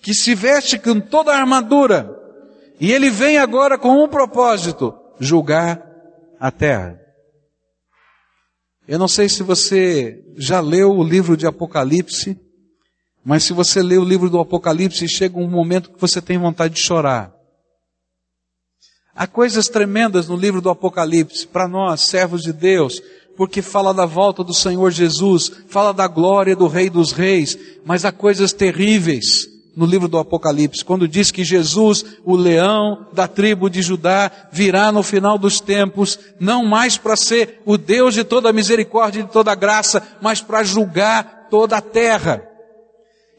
[0.03, 2.15] que se veste com toda a armadura
[2.79, 5.83] e ele vem agora com um propósito: julgar
[6.39, 6.99] a terra.
[8.87, 12.39] Eu não sei se você já leu o livro de Apocalipse,
[13.25, 16.75] mas se você lê o livro do Apocalipse, chega um momento que você tem vontade
[16.75, 17.33] de chorar.
[19.15, 22.99] Há coisas tremendas no livro do Apocalipse para nós, servos de Deus,
[23.35, 28.05] porque fala da volta do Senhor Jesus, fala da glória do Rei dos Reis, mas
[28.05, 33.69] há coisas terríveis no livro do Apocalipse, quando diz que Jesus, o leão da tribo
[33.69, 38.53] de Judá, virá no final dos tempos, não mais para ser o Deus de toda
[38.53, 42.52] misericórdia e de toda graça, mas para julgar toda a terra.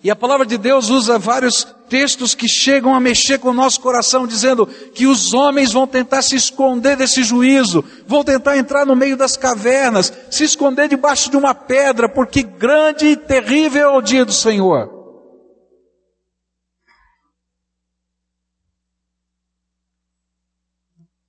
[0.05, 3.81] E a palavra de Deus usa vários textos que chegam a mexer com o nosso
[3.81, 8.95] coração, dizendo que os homens vão tentar se esconder desse juízo, vão tentar entrar no
[8.95, 14.03] meio das cavernas, se esconder debaixo de uma pedra, porque grande e terrível é o
[14.03, 14.93] dia do Senhor.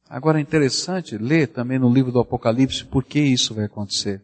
[0.09, 4.21] Agora é interessante ler também no livro do Apocalipse por que isso vai acontecer.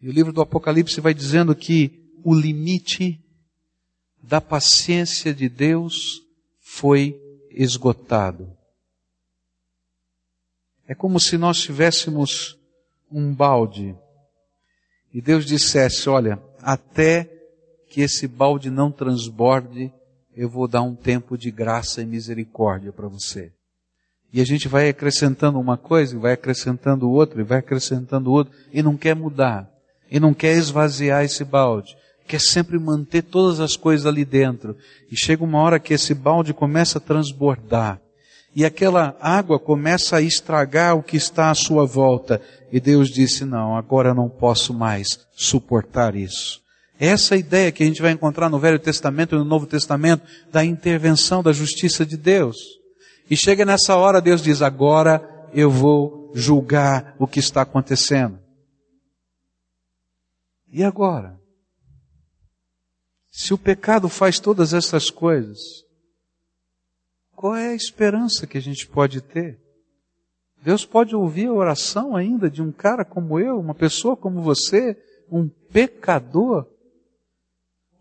[0.00, 3.20] E o livro do Apocalipse vai dizendo que o limite
[4.22, 6.22] da paciência de Deus
[6.58, 8.50] foi esgotado.
[10.88, 12.58] É como se nós tivéssemos
[13.12, 13.94] um balde
[15.12, 17.30] e Deus dissesse: Olha, até
[17.90, 19.92] que esse balde não transborde,
[20.34, 23.52] eu vou dar um tempo de graça e misericórdia para você.
[24.32, 28.52] E a gente vai acrescentando uma coisa, e vai acrescentando outra, e vai acrescentando outra,
[28.72, 29.70] e não quer mudar,
[30.10, 34.76] e não quer esvaziar esse balde quer sempre manter todas as coisas ali dentro.
[35.10, 38.00] E chega uma hora que esse balde começa a transbordar.
[38.56, 42.40] E aquela água começa a estragar o que está à sua volta.
[42.72, 46.62] E Deus disse: Não, agora não posso mais suportar isso.
[46.98, 50.22] Essa é ideia que a gente vai encontrar no Velho Testamento e no Novo Testamento
[50.52, 52.56] da intervenção da justiça de Deus.
[53.28, 58.38] E chega nessa hora, Deus diz: Agora eu vou julgar o que está acontecendo.
[60.70, 61.38] E agora?
[63.36, 65.58] Se o pecado faz todas essas coisas,
[67.34, 69.58] qual é a esperança que a gente pode ter?
[70.62, 74.96] Deus pode ouvir a oração ainda de um cara como eu, uma pessoa como você,
[75.28, 76.64] um pecador?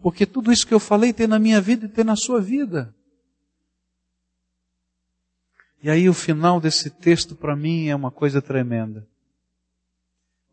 [0.03, 2.93] Porque tudo isso que eu falei tem na minha vida e tem na sua vida.
[5.81, 9.07] E aí o final desse texto para mim é uma coisa tremenda.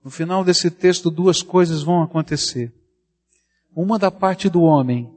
[0.03, 2.73] No final desse texto duas coisas vão acontecer.
[3.75, 5.11] Uma da parte do homem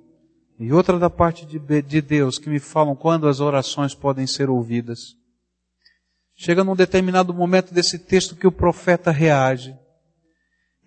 [0.60, 4.50] e outra da parte de, de Deus que me falam quando as orações podem ser
[4.50, 5.16] ouvidas.
[6.36, 9.76] Chega num determinado momento desse texto que o profeta reage.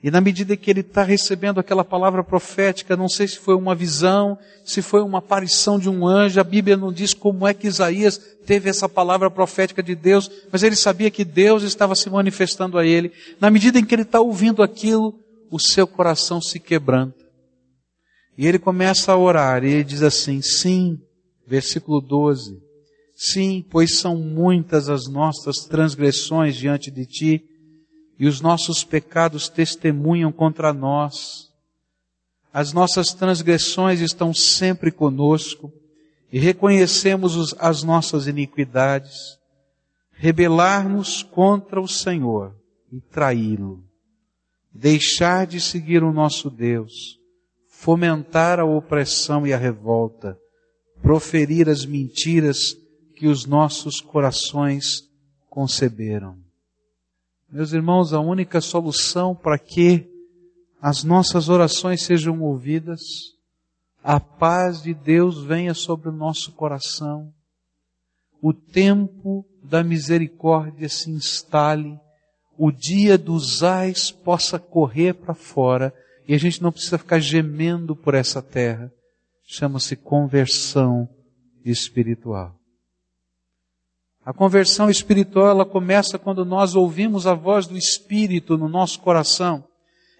[0.02, 3.74] E na medida que ele está recebendo aquela palavra profética, não sei se foi uma
[3.74, 7.66] visão, se foi uma aparição de um anjo, a Bíblia não diz como é que
[7.66, 12.78] Isaías teve essa palavra profética de Deus, mas ele sabia que Deus estava se manifestando
[12.78, 13.10] a ele.
[13.40, 15.18] Na medida em que ele está ouvindo aquilo,
[15.50, 17.25] o seu coração se quebranta.
[18.36, 21.00] E ele começa a orar, e ele diz assim: sim,
[21.46, 22.60] versículo 12,
[23.14, 27.44] sim, pois são muitas as nossas transgressões diante de ti,
[28.18, 31.50] e os nossos pecados testemunham contra nós.
[32.52, 35.72] As nossas transgressões estão sempre conosco,
[36.32, 39.38] e reconhecemos as nossas iniquidades,
[40.12, 42.54] rebelar-nos contra o Senhor
[42.92, 43.84] e traí-lo,
[44.72, 47.18] deixar de seguir o nosso Deus,
[47.78, 50.36] fomentar a opressão e a revolta,
[51.02, 52.74] proferir as mentiras
[53.14, 55.02] que os nossos corações
[55.48, 56.38] conceberam.
[57.48, 60.08] Meus irmãos, a única solução para que
[60.80, 63.00] as nossas orações sejam ouvidas,
[64.02, 67.32] a paz de Deus venha sobre o nosso coração,
[68.40, 72.00] o tempo da misericórdia se instale,
[72.56, 75.94] o dia dos ais possa correr para fora
[76.28, 78.92] e a gente não precisa ficar gemendo por essa terra.
[79.46, 81.08] Chama-se conversão
[81.64, 82.56] espiritual.
[84.24, 89.64] A conversão espiritual ela começa quando nós ouvimos a voz do Espírito no nosso coração.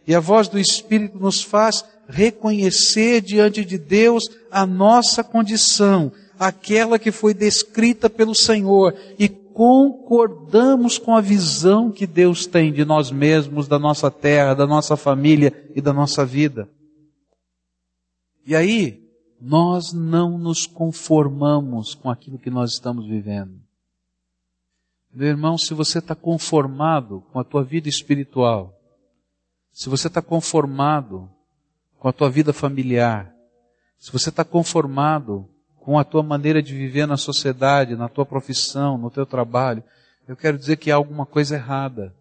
[0.07, 7.01] E a voz do Espírito nos faz reconhecer diante de Deus a nossa condição, aquela
[7.01, 13.11] que foi descrita pelo Senhor, e concordamos com a visão que Deus tem de nós
[13.11, 16.69] mesmos, da nossa terra, da nossa família e da nossa vida.
[18.45, 19.03] E aí,
[19.41, 23.59] nós não nos conformamos com aquilo que nós estamos vivendo.
[25.11, 28.79] Meu irmão, se você está conformado com a tua vida espiritual,
[29.73, 31.31] se você está conformado
[31.99, 33.35] com a tua vida familiar,
[33.97, 35.49] se você está conformado
[35.87, 39.85] com a tua maneira de viver na sociedade, na tua profissão, no teu trabalho,
[40.27, 42.13] eu quero dizer que há alguma coisa errada.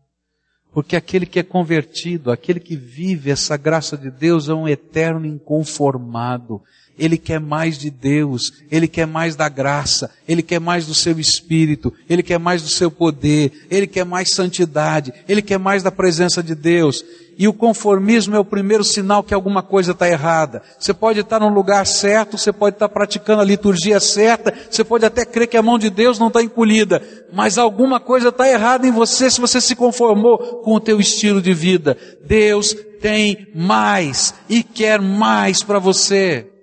[0.72, 5.26] Porque aquele que é convertido, aquele que vive essa graça de Deus é um eterno
[5.26, 6.62] inconformado.
[6.98, 11.20] Ele quer mais de Deus, ele quer mais da graça, ele quer mais do seu
[11.20, 15.92] espírito, ele quer mais do seu poder, ele quer mais santidade, ele quer mais da
[15.92, 17.04] presença de Deus.
[17.38, 20.62] E o conformismo é o primeiro sinal que alguma coisa está errada.
[20.80, 25.06] Você pode estar no lugar certo, você pode estar praticando a liturgia certa, você pode
[25.06, 27.02] até crer que a mão de Deus não está encolhida,
[27.34, 31.42] mas alguma coisa está errada em você se você se conformou com o teu estilo
[31.42, 31.98] de vida.
[32.26, 36.55] Deus tem mais e quer mais para você.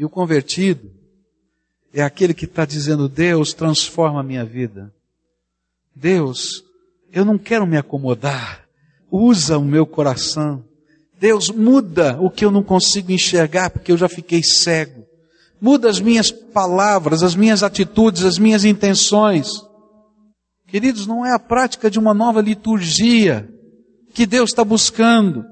[0.00, 0.90] E o convertido
[1.92, 4.90] é aquele que está dizendo: Deus transforma a minha vida.
[5.94, 6.64] Deus,
[7.12, 8.64] eu não quero me acomodar.
[9.10, 10.64] Usa o meu coração.
[11.20, 15.04] Deus muda o que eu não consigo enxergar porque eu já fiquei cego.
[15.60, 19.50] Muda as minhas palavras, as minhas atitudes, as minhas intenções.
[20.66, 23.46] Queridos, não é a prática de uma nova liturgia
[24.14, 25.44] que Deus está buscando.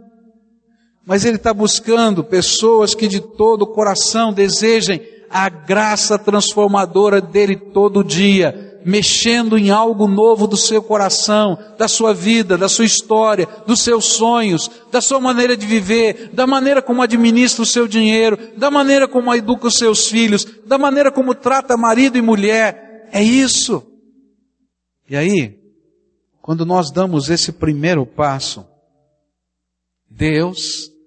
[1.09, 7.57] Mas Ele está buscando pessoas que de todo o coração desejem a graça transformadora dele
[7.57, 13.49] todo dia, mexendo em algo novo do seu coração, da sua vida, da sua história,
[13.67, 18.39] dos seus sonhos, da sua maneira de viver, da maneira como administra o seu dinheiro,
[18.59, 23.09] da maneira como educa os seus filhos, da maneira como trata marido e mulher.
[23.11, 23.83] É isso.
[25.09, 25.59] E aí,
[26.43, 28.67] quando nós damos esse primeiro passo,
[30.07, 30.98] Deus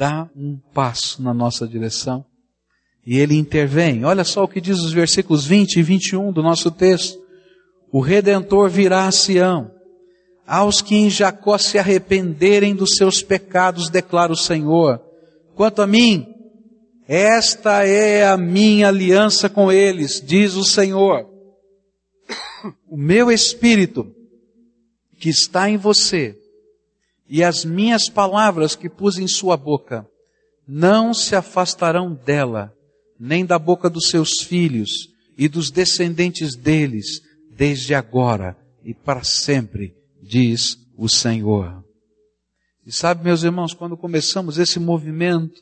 [0.00, 2.24] dá um passo na nossa direção
[3.06, 4.02] e ele intervém.
[4.02, 7.18] Olha só o que diz os versículos 20 e 21 do nosso texto.
[7.92, 9.70] O redentor virá a Sião.
[10.46, 15.02] Aos que em Jacó se arrependerem dos seus pecados, declara o Senhor.
[15.54, 16.26] Quanto a mim,
[17.06, 21.28] esta é a minha aliança com eles, diz o Senhor.
[22.88, 24.10] O meu espírito
[25.18, 26.39] que está em você
[27.30, 30.04] e as minhas palavras que pus em sua boca
[30.66, 32.74] não se afastarão dela,
[33.18, 35.08] nem da boca dos seus filhos
[35.38, 37.20] e dos descendentes deles,
[37.50, 41.84] desde agora e para sempre, diz o Senhor.
[42.84, 45.60] E sabe, meus irmãos, quando começamos esse movimento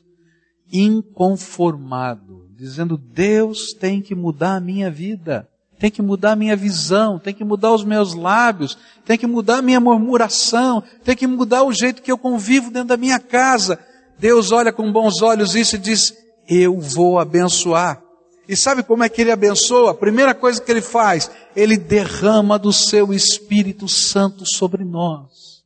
[0.71, 5.48] inconformado, dizendo Deus tem que mudar a minha vida,
[5.79, 9.59] tem que mudar a minha visão, tem que mudar os meus lábios, tem que mudar
[9.59, 13.79] a minha murmuração, tem que mudar o jeito que eu convivo dentro da minha casa.
[14.19, 16.13] Deus olha com bons olhos isso e diz:
[16.47, 18.03] Eu vou abençoar.
[18.45, 19.91] E sabe como é que ele abençoa?
[19.91, 25.63] A primeira coisa que ele faz, ele derrama do seu Espírito Santo sobre nós.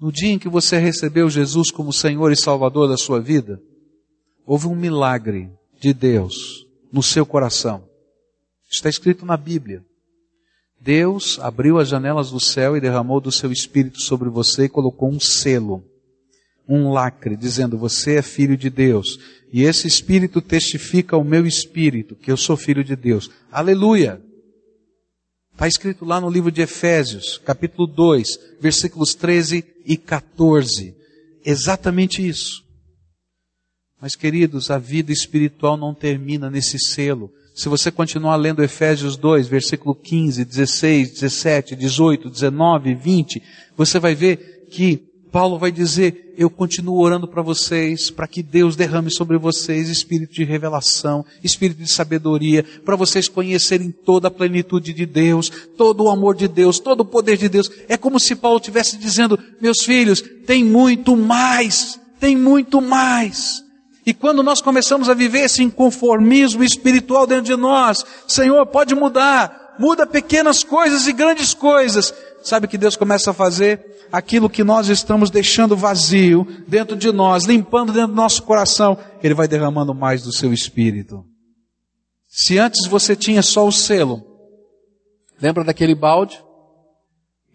[0.00, 3.60] No dia em que você recebeu Jesus como Senhor e Salvador da sua vida,
[4.44, 7.84] houve um milagre de Deus no seu coração.
[8.70, 9.84] Está escrito na Bíblia.
[10.80, 15.10] Deus abriu as janelas do céu e derramou do seu Espírito sobre você e colocou
[15.10, 15.84] um selo,
[16.68, 19.18] um lacre, dizendo: Você é filho de Deus.
[19.52, 23.30] E esse Espírito testifica ao meu Espírito que eu sou filho de Deus.
[23.50, 24.20] Aleluia!
[25.52, 30.94] Está escrito lá no livro de Efésios, capítulo 2, versículos 13 e 14.
[31.42, 32.62] Exatamente isso.
[33.98, 37.32] Mas, queridos, a vida espiritual não termina nesse selo.
[37.56, 43.42] Se você continuar lendo Efésios 2, versículo 15, 16, 17, 18, 19, 20,
[43.74, 45.02] você vai ver que
[45.32, 50.34] Paulo vai dizer: Eu continuo orando para vocês, para que Deus derrame sobre vocês espírito
[50.34, 56.10] de revelação, espírito de sabedoria, para vocês conhecerem toda a plenitude de Deus, todo o
[56.10, 57.70] amor de Deus, todo o poder de Deus.
[57.88, 63.65] É como se Paulo estivesse dizendo: Meus filhos, tem muito mais, tem muito mais.
[64.06, 69.74] E quando nós começamos a viver esse inconformismo espiritual dentro de nós, Senhor, pode mudar,
[69.80, 72.14] muda pequenas coisas e grandes coisas.
[72.40, 74.06] Sabe que Deus começa a fazer?
[74.12, 79.34] Aquilo que nós estamos deixando vazio dentro de nós, limpando dentro do nosso coração, Ele
[79.34, 81.24] vai derramando mais do seu espírito.
[82.28, 84.22] Se antes você tinha só o selo,
[85.42, 86.40] lembra daquele balde?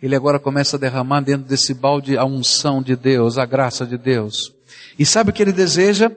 [0.02, 3.98] Ele agora começa a derramar dentro desse balde a unção de Deus, a graça de
[3.98, 4.52] Deus.
[5.00, 6.12] E sabe o que ele deseja?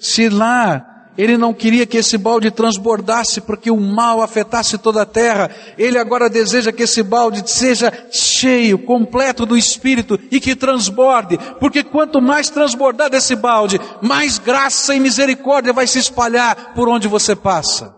[0.00, 0.90] Se lá
[1.20, 5.50] ele não queria que esse balde transbordasse porque o mal afetasse toda a terra.
[5.76, 11.38] Ele agora deseja que esse balde seja cheio, completo do Espírito e que transborde.
[11.58, 17.06] Porque quanto mais transbordar desse balde, mais graça e misericórdia vai se espalhar por onde
[17.06, 17.94] você passa.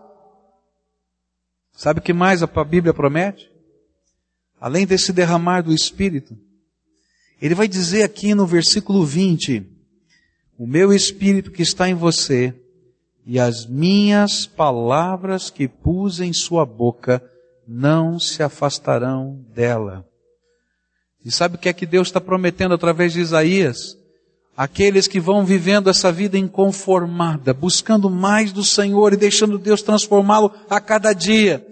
[1.71, 3.49] Sabe o que mais a Bíblia promete?
[4.59, 6.37] Além desse derramar do Espírito,
[7.41, 9.72] ele vai dizer aqui no versículo 20,
[10.57, 12.53] o meu espírito que está em você
[13.25, 17.23] e as minhas palavras que pus em sua boca
[17.67, 20.05] não se afastarão dela.
[21.25, 23.97] E sabe o que é que Deus está prometendo através de Isaías?
[24.55, 30.51] Aqueles que vão vivendo essa vida inconformada, buscando mais do Senhor e deixando Deus transformá-lo
[30.69, 31.65] a cada dia,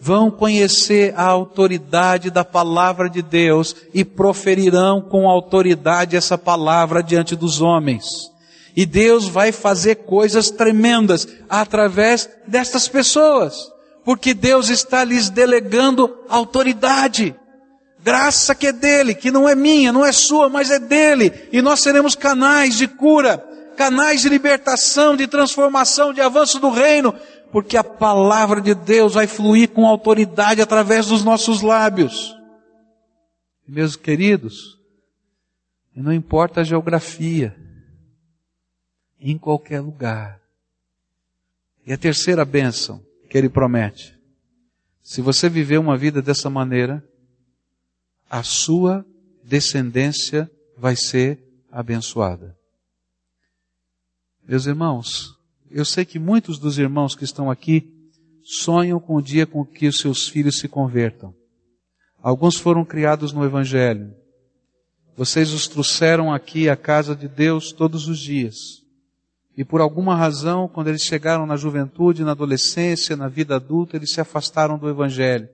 [0.00, 7.34] vão conhecer a autoridade da palavra de Deus e proferirão com autoridade essa palavra diante
[7.34, 8.30] dos homens.
[8.76, 13.72] E Deus vai fazer coisas tremendas através destas pessoas,
[14.04, 17.34] porque Deus está lhes delegando autoridade.
[18.00, 21.48] Graça que é dele, que não é minha, não é sua, mas é dele.
[21.50, 23.44] E nós seremos canais de cura,
[23.76, 27.12] canais de libertação, de transformação, de avanço do reino,
[27.52, 32.36] porque a palavra de Deus vai fluir com autoridade através dos nossos lábios.
[33.66, 34.78] Meus queridos,
[35.94, 37.56] não importa a geografia,
[39.20, 40.40] em qualquer lugar.
[41.84, 44.18] E a terceira bênção que ele promete:
[45.02, 47.04] se você viver uma vida dessa maneira,
[48.30, 49.04] a sua
[49.42, 51.38] descendência vai ser
[51.70, 52.56] abençoada.
[54.46, 55.37] Meus irmãos,
[55.70, 57.92] eu sei que muitos dos irmãos que estão aqui
[58.42, 61.34] sonham com o dia com que os seus filhos se convertam.
[62.22, 64.14] Alguns foram criados no Evangelho.
[65.16, 68.82] Vocês os trouxeram aqui à casa de Deus todos os dias.
[69.56, 74.12] E por alguma razão, quando eles chegaram na juventude, na adolescência, na vida adulta, eles
[74.12, 75.48] se afastaram do Evangelho.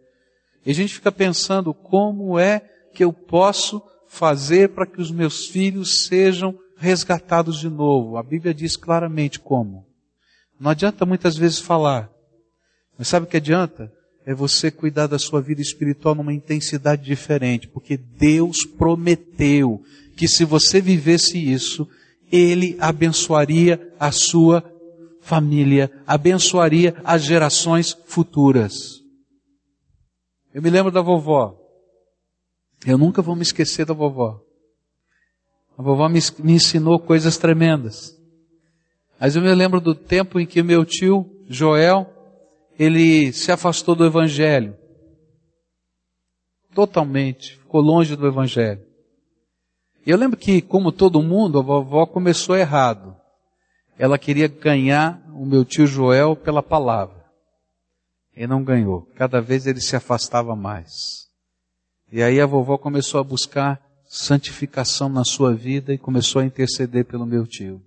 [0.65, 2.61] E a gente fica pensando como é
[2.95, 8.17] que eu posso fazer para que os meus filhos sejam resgatados de novo.
[8.17, 9.87] A Bíblia diz claramente como.
[10.59, 12.11] Não adianta muitas vezes falar.
[12.99, 13.93] Mas sabe o que adianta?
[14.27, 19.83] É você cuidar da sua vida espiritual numa intensidade diferente, porque Deus prometeu
[20.17, 21.89] que se você vivesse isso,
[22.33, 24.65] ele abençoaria a sua
[25.21, 29.03] família, abençoaria as gerações futuras.
[30.53, 31.59] Eu me lembro da vovó.
[32.87, 34.41] Eu nunca vou me esquecer da vovó.
[35.77, 38.17] A vovó me, me ensinou coisas tremendas.
[39.25, 42.07] Mas eu me lembro do tempo em que meu tio, Joel,
[42.79, 44.77] ele se afastou do Evangelho.
[46.75, 47.57] Totalmente.
[47.57, 48.83] Ficou longe do Evangelho.
[50.05, 53.17] E eu lembro que, como todo mundo, a vovó começou errado.
[53.99, 57.25] Ela queria ganhar o meu tio Joel pela palavra.
[58.37, 59.09] E não ganhou.
[59.17, 61.31] Cada vez ele se afastava mais.
[62.13, 67.07] E aí a vovó começou a buscar santificação na sua vida e começou a interceder
[67.07, 67.83] pelo meu tio.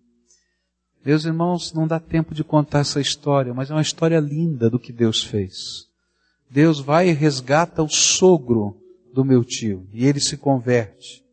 [1.06, 4.80] Meus irmãos, não dá tempo de contar essa história, mas é uma história linda do
[4.80, 5.88] que Deus fez.
[6.50, 8.78] Deus vai e resgata o sogro
[9.14, 11.24] do meu tio e ele se converte.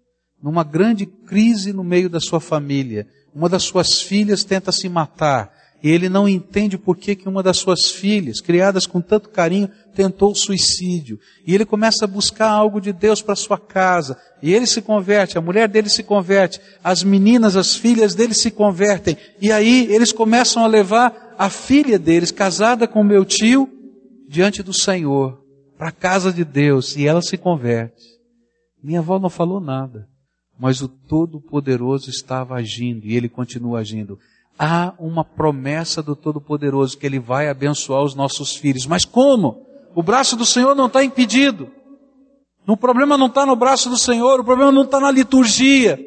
[0.43, 5.54] Numa grande crise no meio da sua família, uma das suas filhas tenta se matar
[5.85, 9.69] e ele não entende por que, que uma das suas filhas, criadas com tanto carinho,
[9.95, 11.21] tentou o suicídio.
[11.47, 14.17] E ele começa a buscar algo de Deus para sua casa.
[14.43, 18.51] E ele se converte, a mulher dele se converte, as meninas, as filhas dele se
[18.51, 19.15] convertem.
[19.39, 23.69] E aí eles começam a levar a filha deles, casada com meu tio,
[24.27, 25.39] diante do Senhor,
[25.77, 26.97] para a casa de Deus.
[26.97, 28.07] E ela se converte.
[28.83, 30.09] Minha avó não falou nada.
[30.59, 34.19] Mas o Todo-Poderoso estava agindo e ele continua agindo
[34.59, 38.87] há uma promessa do Todo-Poderoso que Ele vai abençoar os nossos filhos.
[38.87, 39.67] Mas como?
[39.95, 41.71] O braço do Senhor não está impedido.
[42.67, 45.99] O problema não está no braço do Senhor, o problema não está na liturgia,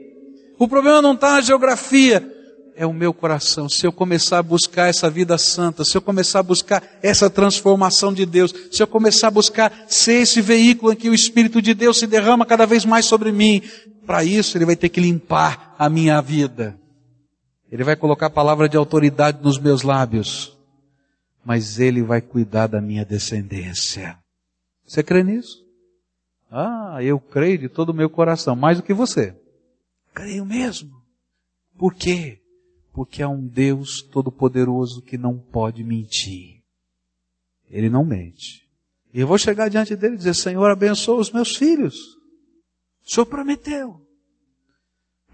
[0.57, 2.33] o problema não está na geografia.
[2.75, 3.67] É o meu coração.
[3.69, 8.13] Se eu começar a buscar essa vida santa, se eu começar a buscar essa transformação
[8.13, 11.73] de Deus, se eu começar a buscar ser esse veículo em que o Espírito de
[11.73, 13.61] Deus se derrama cada vez mais sobre mim,
[14.05, 16.77] para isso Ele vai ter que limpar a minha vida.
[17.72, 20.57] Ele vai colocar a palavra de autoridade nos meus lábios,
[21.43, 24.18] mas Ele vai cuidar da minha descendência.
[24.86, 25.65] Você crê nisso?
[26.49, 29.36] Ah, eu creio de todo o meu coração, mais do que você.
[30.13, 30.91] Creio mesmo.
[31.78, 32.39] Por quê?
[32.93, 36.63] Porque há um Deus todo-poderoso que não pode mentir.
[37.70, 38.65] Ele não mente.
[39.13, 41.95] E eu vou chegar diante dele e dizer, Senhor, abençoa os meus filhos.
[43.05, 44.06] O Senhor prometeu.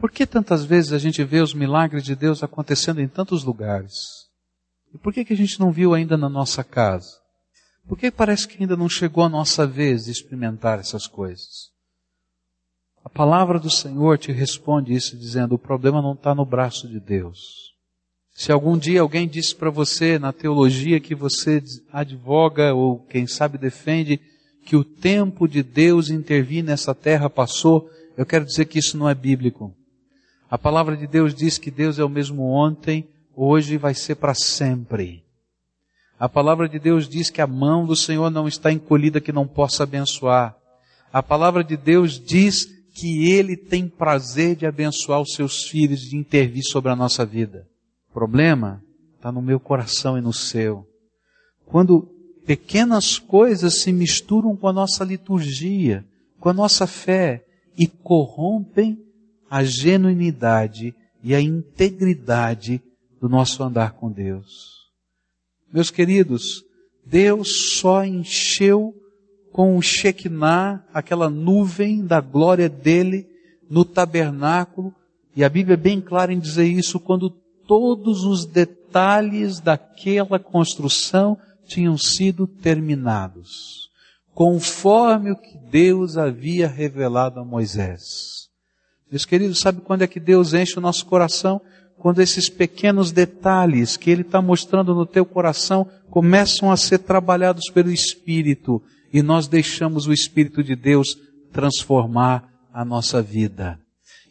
[0.04, 4.28] Por que tantas vezes a gente vê os milagres de Deus acontecendo em tantos lugares?
[4.94, 7.22] E por que, que a gente não viu ainda na nossa casa?
[7.88, 11.70] Por que parece que ainda não chegou a nossa vez de experimentar essas coisas?
[13.02, 17.00] A palavra do Senhor te responde isso dizendo: o problema não está no braço de
[17.00, 17.74] Deus.
[18.36, 23.58] Se algum dia alguém disse para você na teologia que você advoga ou quem sabe
[23.58, 24.20] defende
[24.66, 29.08] que o tempo de Deus intervir nessa terra passou, eu quero dizer que isso não
[29.08, 29.74] é bíblico.
[30.54, 34.14] A palavra de Deus diz que Deus é o mesmo ontem, hoje e vai ser
[34.14, 35.24] para sempre.
[36.20, 39.48] A palavra de Deus diz que a mão do Senhor não está encolhida que não
[39.48, 40.56] possa abençoar.
[41.12, 46.16] A palavra de Deus diz que Ele tem prazer de abençoar os seus filhos, de
[46.16, 47.68] intervir sobre a nossa vida.
[48.12, 48.80] O problema
[49.16, 50.88] está no meu coração e no seu.
[51.66, 52.08] Quando
[52.46, 56.06] pequenas coisas se misturam com a nossa liturgia,
[56.40, 57.44] com a nossa fé
[57.76, 59.04] e corrompem
[59.54, 62.82] a genuinidade e a integridade
[63.22, 64.90] do nosso andar com Deus.
[65.72, 66.64] Meus queridos,
[67.06, 68.96] Deus só encheu
[69.52, 73.28] com o Shekinah, aquela nuvem da glória dele
[73.70, 74.92] no tabernáculo,
[75.36, 77.30] e a Bíblia é bem clara em dizer isso, quando
[77.68, 81.38] todos os detalhes daquela construção
[81.68, 83.88] tinham sido terminados,
[84.34, 88.43] conforme o que Deus havia revelado a Moisés.
[89.14, 91.62] Meus queridos, sabe quando é que Deus enche o nosso coração?
[92.00, 97.70] Quando esses pequenos detalhes que Ele está mostrando no teu coração começam a ser trabalhados
[97.72, 98.82] pelo Espírito
[99.14, 101.16] e nós deixamos o Espírito de Deus
[101.52, 103.80] transformar a nossa vida.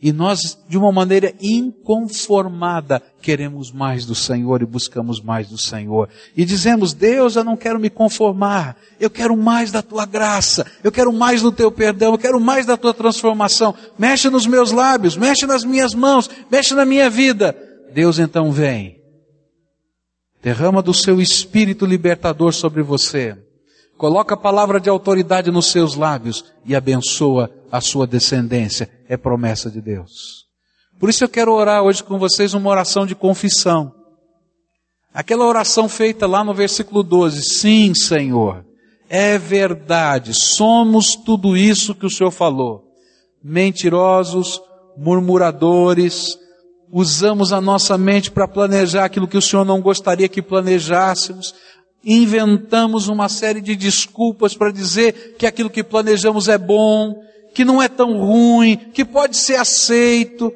[0.02, 6.08] E nós, de uma maneira inconformada, queremos mais do Senhor e buscamos mais do Senhor.
[6.36, 8.76] E dizemos, Deus, eu não quero me conformar.
[8.98, 10.66] Eu quero mais da tua graça.
[10.82, 12.14] Eu quero mais do teu perdão.
[12.14, 13.76] Eu quero mais da tua transformação.
[13.96, 17.56] Mexe nos meus lábios, mexe nas minhas mãos, mexe na minha vida.
[17.94, 19.00] Deus então vem.
[20.42, 23.38] Derrama do seu espírito libertador sobre você.
[24.02, 28.90] Coloca a palavra de autoridade nos seus lábios e abençoa a sua descendência.
[29.08, 30.44] É promessa de Deus.
[30.98, 33.94] Por isso eu quero orar hoje com vocês uma oração de confissão.
[35.14, 37.44] Aquela oração feita lá no versículo 12.
[37.44, 38.64] Sim, Senhor,
[39.08, 42.82] é verdade, somos tudo isso que o Senhor falou.
[43.40, 44.60] Mentirosos,
[44.98, 46.36] murmuradores,
[46.90, 51.54] usamos a nossa mente para planejar aquilo que o Senhor não gostaria que planejássemos,
[52.04, 57.22] inventamos uma série de desculpas para dizer que aquilo que planejamos é bom,
[57.54, 60.52] que não é tão ruim, que pode ser aceito,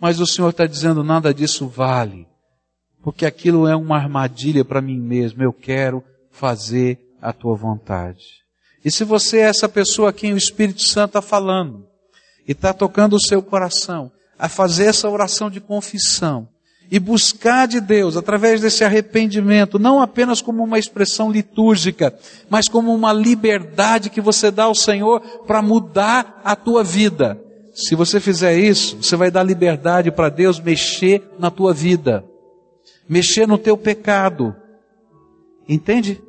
[0.00, 2.26] mas o Senhor está dizendo nada disso vale,
[3.02, 8.40] porque aquilo é uma armadilha para mim mesmo, eu quero fazer a tua vontade.
[8.84, 11.86] E se você é essa pessoa a quem o Espírito Santo está falando,
[12.48, 16.48] e está tocando o seu coração, a fazer essa oração de confissão,
[16.90, 22.12] e buscar de Deus, através desse arrependimento, não apenas como uma expressão litúrgica,
[22.48, 27.40] mas como uma liberdade que você dá ao Senhor para mudar a tua vida.
[27.72, 32.24] Se você fizer isso, você vai dar liberdade para Deus mexer na tua vida,
[33.08, 34.56] mexer no teu pecado.
[35.68, 36.20] Entende?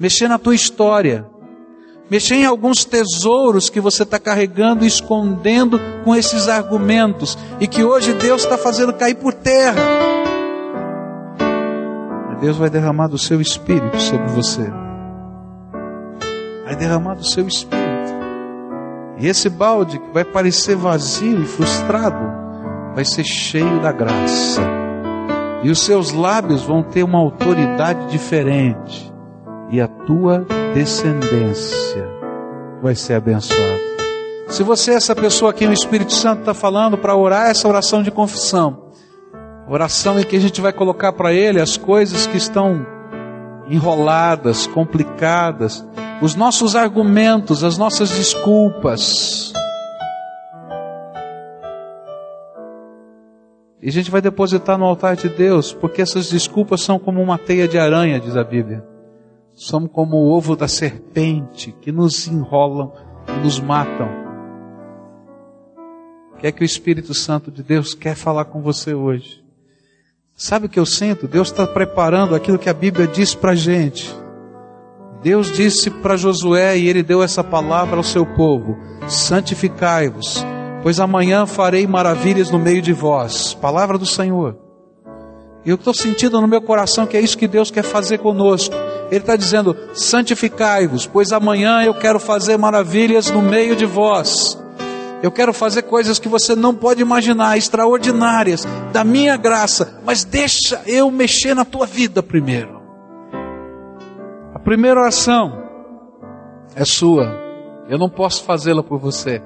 [0.00, 1.26] Mexer na tua história.
[2.10, 7.84] Mexer em alguns tesouros que você está carregando e escondendo com esses argumentos e que
[7.84, 9.82] hoje Deus está fazendo cair por terra.
[12.40, 14.70] Deus vai derramar do seu espírito sobre você.
[16.64, 17.78] Vai derramar do seu espírito.
[19.18, 22.24] E esse balde que vai parecer vazio e frustrado,
[22.94, 24.62] vai ser cheio da graça.
[25.64, 29.12] E os seus lábios vão ter uma autoridade diferente.
[29.70, 32.06] E a tua descendência
[32.82, 33.88] vai ser abençoada.
[34.48, 38.02] Se você é essa pessoa que o Espírito Santo está falando para orar essa oração
[38.02, 38.90] de confissão,
[39.68, 42.86] oração em que a gente vai colocar para Ele as coisas que estão
[43.68, 45.86] enroladas, complicadas,
[46.22, 49.52] os nossos argumentos, as nossas desculpas.
[53.80, 57.38] E a gente vai depositar no altar de Deus, porque essas desculpas são como uma
[57.38, 58.97] teia de aranha, diz a Bíblia.
[59.58, 62.92] Somos como o ovo da serpente que nos enrolam
[63.26, 64.08] e nos matam.
[66.32, 69.44] O que é que o Espírito Santo de Deus quer falar com você hoje?
[70.32, 71.26] Sabe o que eu sinto?
[71.26, 74.14] Deus está preparando aquilo que a Bíblia diz para a gente.
[75.24, 78.78] Deus disse para Josué, e ele deu essa palavra ao seu povo:
[79.08, 80.46] santificai-vos,
[80.84, 83.54] pois amanhã farei maravilhas no meio de vós.
[83.54, 84.56] Palavra do Senhor.
[85.66, 88.76] Eu estou sentindo no meu coração que é isso que Deus quer fazer conosco.
[89.10, 94.58] Ele está dizendo: santificai-vos, pois amanhã eu quero fazer maravilhas no meio de vós.
[95.22, 100.80] Eu quero fazer coisas que você não pode imaginar, extraordinárias, da minha graça, mas deixa
[100.86, 102.80] eu mexer na tua vida primeiro.
[104.54, 105.64] A primeira oração
[106.76, 107.34] é sua,
[107.88, 109.42] eu não posso fazê-la por você.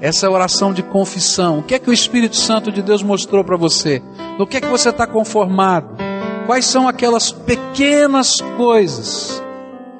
[0.00, 1.60] Essa é a oração de confissão.
[1.60, 4.02] O que é que o Espírito Santo de Deus mostrou para você?
[4.36, 6.11] No que é que você está conformado?
[6.46, 9.42] Quais são aquelas pequenas coisas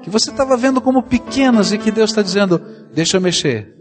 [0.02, 2.60] que você estava vendo como pequenas e que Deus está dizendo:
[2.92, 3.74] deixa eu mexer,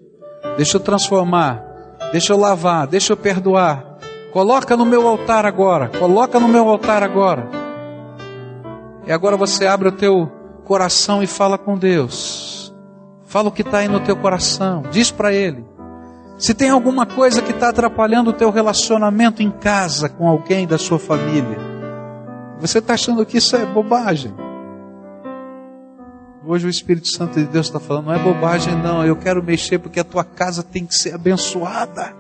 [0.55, 1.63] deixa eu transformar,
[2.11, 3.97] deixa eu lavar, deixa eu perdoar.
[4.31, 7.49] Coloca no meu altar agora, coloca no meu altar agora.
[9.05, 10.31] E agora você abre o teu
[10.63, 12.73] coração e fala com Deus.
[13.25, 15.65] Fala o que está aí no teu coração, diz para Ele.
[16.37, 20.77] Se tem alguma coisa que está atrapalhando o teu relacionamento em casa com alguém da
[20.77, 21.70] sua família,
[22.61, 24.31] você está achando que isso é bobagem.
[26.45, 29.79] Hoje o Espírito Santo de Deus está falando, não é bobagem não, eu quero mexer
[29.79, 32.15] porque a tua casa tem que ser abençoada.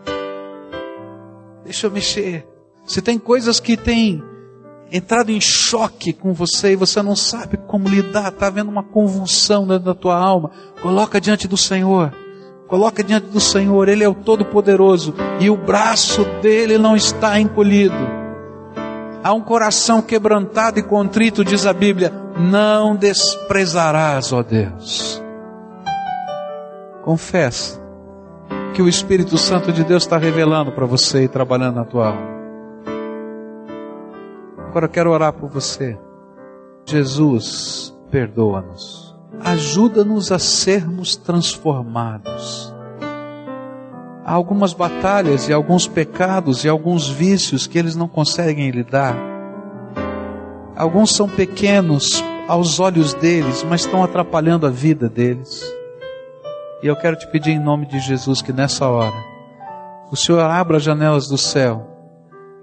[1.63, 2.47] Deixa eu mexer.
[2.85, 4.23] Se tem coisas que têm
[4.91, 9.67] entrado em choque com você e você não sabe como lidar, está havendo uma convulsão
[9.67, 10.49] dentro da tua alma,
[10.81, 12.11] coloca diante do Senhor.
[12.67, 18.20] Coloca diante do Senhor, Ele é o Todo-Poderoso e o braço dele não está encolhido.
[19.23, 25.21] Há um coração quebrantado e contrito, diz a Bíblia, não desprezarás, ó Deus.
[27.03, 27.81] Confessa
[28.73, 32.31] que o Espírito Santo de Deus está revelando para você e trabalhando na tua alma.
[34.67, 35.97] Agora eu quero orar por você.
[36.85, 39.11] Jesus, perdoa-nos
[39.43, 42.73] ajuda-nos a sermos transformados.
[44.31, 49.13] Há algumas batalhas e alguns pecados e alguns vícios que eles não conseguem lidar.
[50.73, 55.61] Alguns são pequenos aos olhos deles, mas estão atrapalhando a vida deles.
[56.81, 59.21] E eu quero te pedir em nome de Jesus que nessa hora
[60.09, 61.85] o Senhor abra as janelas do céu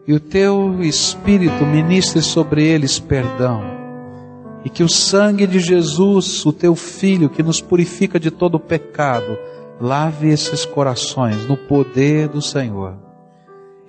[0.07, 3.61] e o teu Espírito ministre sobre eles perdão
[4.65, 9.39] e que o sangue de Jesus, o teu filho, que nos purifica de todo pecado,
[9.81, 12.97] lave esses corações no poder do Senhor.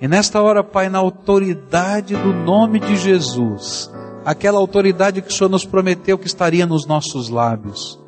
[0.01, 3.91] E nesta hora, Pai, na autoridade do nome de Jesus,
[4.23, 7.99] aquela autoridade que o Senhor nos prometeu que estaria nos nossos lábios,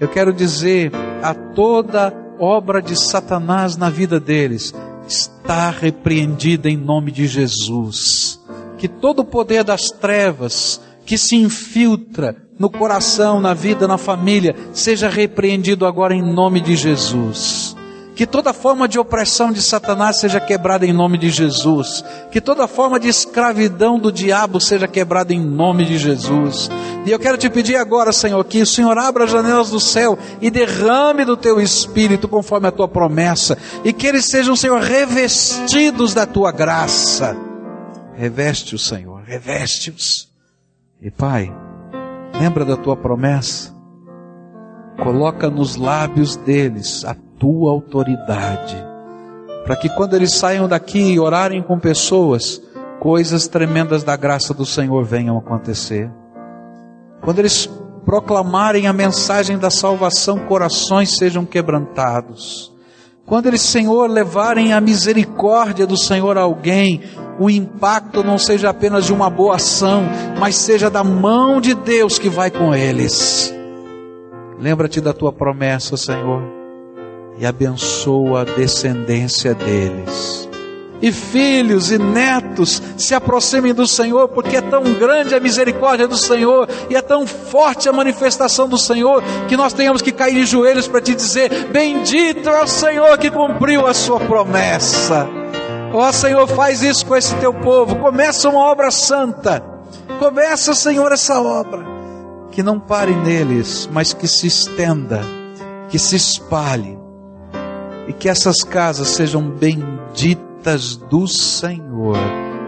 [0.00, 4.74] eu quero dizer a toda obra de Satanás na vida deles,
[5.06, 8.40] está repreendida em nome de Jesus.
[8.76, 14.54] Que todo o poder das trevas, que se infiltra no coração, na vida, na família,
[14.72, 17.76] seja repreendido agora em nome de Jesus.
[18.14, 22.02] Que toda forma de opressão de Satanás seja quebrada em nome de Jesus.
[22.30, 26.70] Que toda forma de escravidão do diabo seja quebrada em nome de Jesus.
[27.04, 30.18] E eu quero te pedir agora, Senhor, que o Senhor abra as janelas do céu
[30.40, 33.58] e derrame do teu espírito conforme a tua promessa.
[33.84, 37.36] E que eles sejam, Senhor, revestidos da tua graça
[38.16, 40.28] Reveste o Senhor, reveste-os.
[41.02, 41.52] E Pai,
[42.34, 43.74] lembra da tua promessa?
[45.02, 48.76] Coloca nos lábios deles a tua autoridade,
[49.64, 52.62] para que quando eles saiam daqui e orarem com pessoas,
[53.00, 56.10] coisas tremendas da graça do Senhor venham acontecer.
[57.22, 57.68] Quando eles
[58.04, 62.75] proclamarem a mensagem da salvação, corações sejam quebrantados.
[63.26, 67.02] Quando eles, Senhor, levarem a misericórdia do Senhor a alguém,
[67.40, 70.04] o impacto não seja apenas de uma boa ação,
[70.38, 73.52] mas seja da mão de Deus que vai com eles.
[74.60, 76.40] Lembra-te da tua promessa, Senhor,
[77.36, 80.45] e abençoa a descendência deles
[81.00, 86.16] e filhos e netos se aproximem do Senhor, porque é tão grande a misericórdia do
[86.16, 90.46] Senhor e é tão forte a manifestação do Senhor que nós tenhamos que cair de
[90.46, 95.28] joelhos para te dizer: Bendito é o Senhor que cumpriu a sua promessa.
[95.92, 97.96] Ó oh, Senhor, faz isso com esse teu povo.
[97.96, 99.62] Começa uma obra santa.
[100.18, 101.84] Começa, Senhor, essa obra.
[102.50, 105.22] Que não pare neles, mas que se estenda,
[105.88, 106.98] que se espalhe.
[108.08, 110.45] E que essas casas sejam benditas
[111.08, 112.18] do Senhor.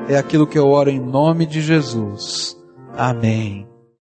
[0.08, 2.56] É aquilo que eu oro em nome de Jesus.
[2.96, 3.67] Amém.